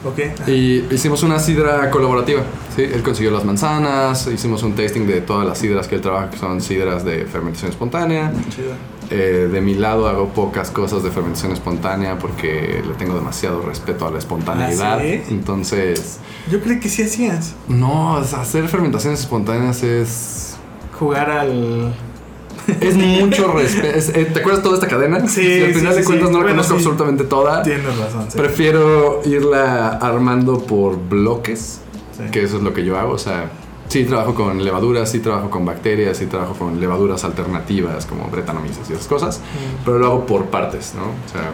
[0.04, 0.48] Ok.
[0.48, 2.42] Y hicimos una sidra colaborativa.
[2.76, 2.82] ¿sí?
[2.82, 6.38] Él consiguió las manzanas, hicimos un tasting de todas las sidras que él trabaja, que
[6.38, 8.32] son sidras de fermentación espontánea.
[8.50, 8.72] Chido.
[9.10, 14.06] Eh, de mi lado hago pocas cosas de fermentación espontánea porque le tengo demasiado respeto
[14.06, 14.98] a la espontaneidad.
[14.98, 15.02] ¿Ah?
[15.30, 16.18] Entonces,
[16.50, 17.54] Yo creí que sí hacías.
[17.68, 20.56] no, hacer fermentaciones espontáneas es
[20.98, 21.94] Jugar al.
[22.80, 24.12] Es mucho respeto.
[24.34, 25.26] ¿Te acuerdas toda esta cadena?
[25.26, 26.32] Sí, Y al final sí, de cuentas sí.
[26.34, 26.78] no la Bueno, conozco sí.
[26.80, 27.62] absolutamente toda.
[27.62, 28.26] Tienes razón.
[28.36, 31.80] Prefiero irla armando por bloques,
[32.32, 33.12] que eso es lo que yo hago.
[33.12, 33.48] O sea,
[33.88, 38.88] sí trabajo con levaduras, sí trabajo con bacterias, sí trabajo con levaduras alternativas como bretanomices
[38.90, 39.84] y esas cosas, Mm.
[39.84, 41.02] pero lo hago por partes, ¿no?
[41.04, 41.50] O sea,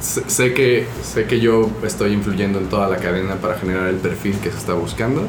[0.00, 3.96] sé, sé que, sé que yo estoy influyendo en toda la cadena para generar el
[3.96, 5.28] perfil que se está buscando Ujú.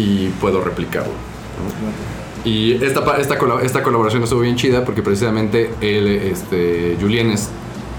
[0.00, 1.10] y puedo replicarlo.
[1.12, 2.48] ¿no?
[2.48, 7.48] Y esta, esta, esta colaboración estuvo bien chida porque precisamente él, este, Julien es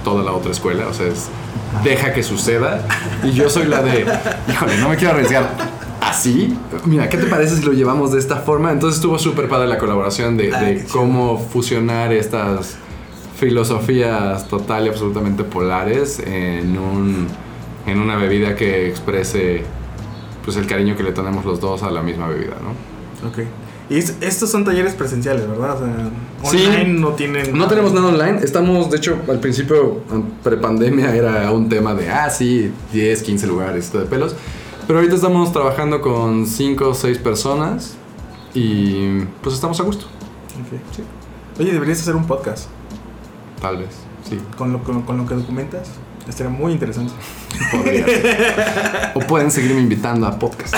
[0.03, 1.27] toda la otra escuela, o sea, es
[1.83, 2.85] deja que suceda
[3.23, 4.05] y yo soy la de,
[4.49, 5.72] híjole, no me quiero arriesgar.
[6.04, 6.56] ¿Así?
[6.86, 8.72] Mira, ¿qué te parece si lo llevamos de esta forma?
[8.72, 12.78] Entonces estuvo súper padre la colaboración de, cómo fusionar estas
[13.38, 17.28] filosofías total y absolutamente polares en, un,
[17.88, 19.64] en una bebida que exprese
[20.45, 23.30] pues el cariño que le tenemos los dos a la misma bebida, ¿no?
[23.30, 23.39] Ok.
[23.89, 25.76] Y es- estos son talleres presenciales, ¿verdad?
[25.76, 26.10] O sea,
[26.51, 26.66] Sí.
[26.66, 27.58] online no tienen.
[27.58, 30.01] No tenemos nada online, estamos, de hecho, al principio,
[30.43, 34.36] prepandemia, era un tema de, ah, sí, 10, 15 lugares, esto de pelos.
[34.88, 37.95] Pero ahorita estamos trabajando con 5 o 6 personas
[38.53, 41.03] y pues estamos a gusto, Ok, sí.
[41.59, 42.67] Oye, deberías hacer un podcast
[43.61, 43.89] tal vez,
[44.27, 45.89] sí, con lo, con, con lo que documentas.
[46.27, 47.11] Estaría muy interesante.
[47.71, 49.11] podría ser.
[49.15, 50.73] O pueden seguirme invitando a podcast.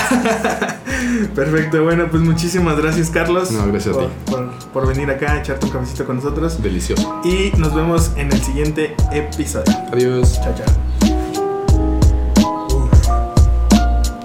[1.34, 3.52] Perfecto, bueno, pues muchísimas gracias, Carlos.
[3.52, 4.14] No, gracias a por, ti.
[4.26, 6.60] Por, por venir acá a echarte un cafecito con nosotros.
[6.62, 7.20] Delicioso.
[7.24, 9.72] Y nos vemos en el siguiente episodio.
[9.92, 10.40] Adiós.
[10.42, 10.85] Chao, chao.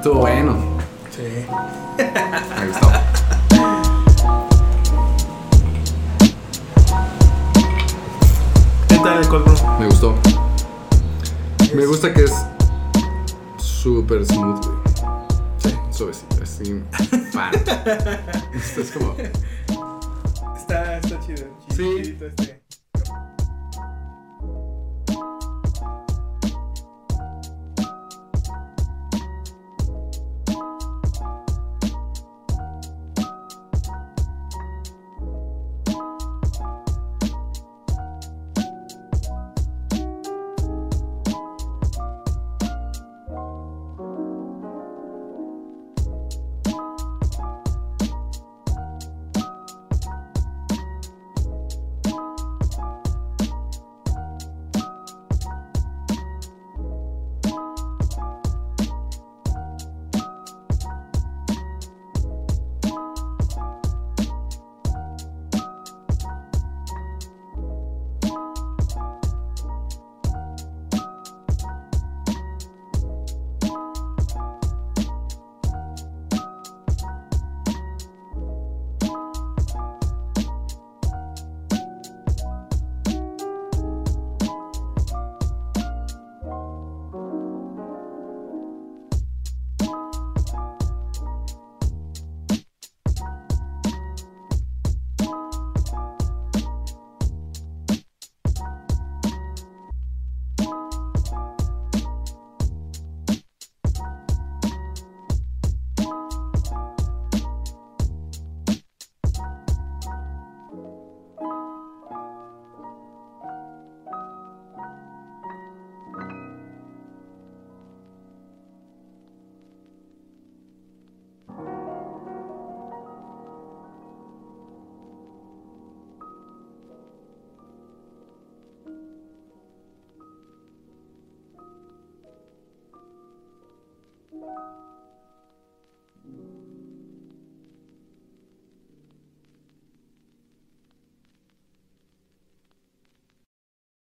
[0.02, 0.58] Estuvo bueno.
[1.12, 1.46] Sí.
[2.60, 2.92] Me gustó.
[8.88, 9.46] ¿Qué tal el brew?
[9.80, 10.16] Me gustó.
[11.76, 12.34] Me gusta que es
[13.58, 14.78] súper smooth, güey.
[15.60, 15.76] Sí.
[15.92, 16.84] Suavecito, así.
[17.32, 17.52] Fan.
[18.56, 19.16] Es como.
[20.58, 21.48] Está, está chido.
[21.70, 22.02] Sí.
[22.02, 22.61] Chidito este.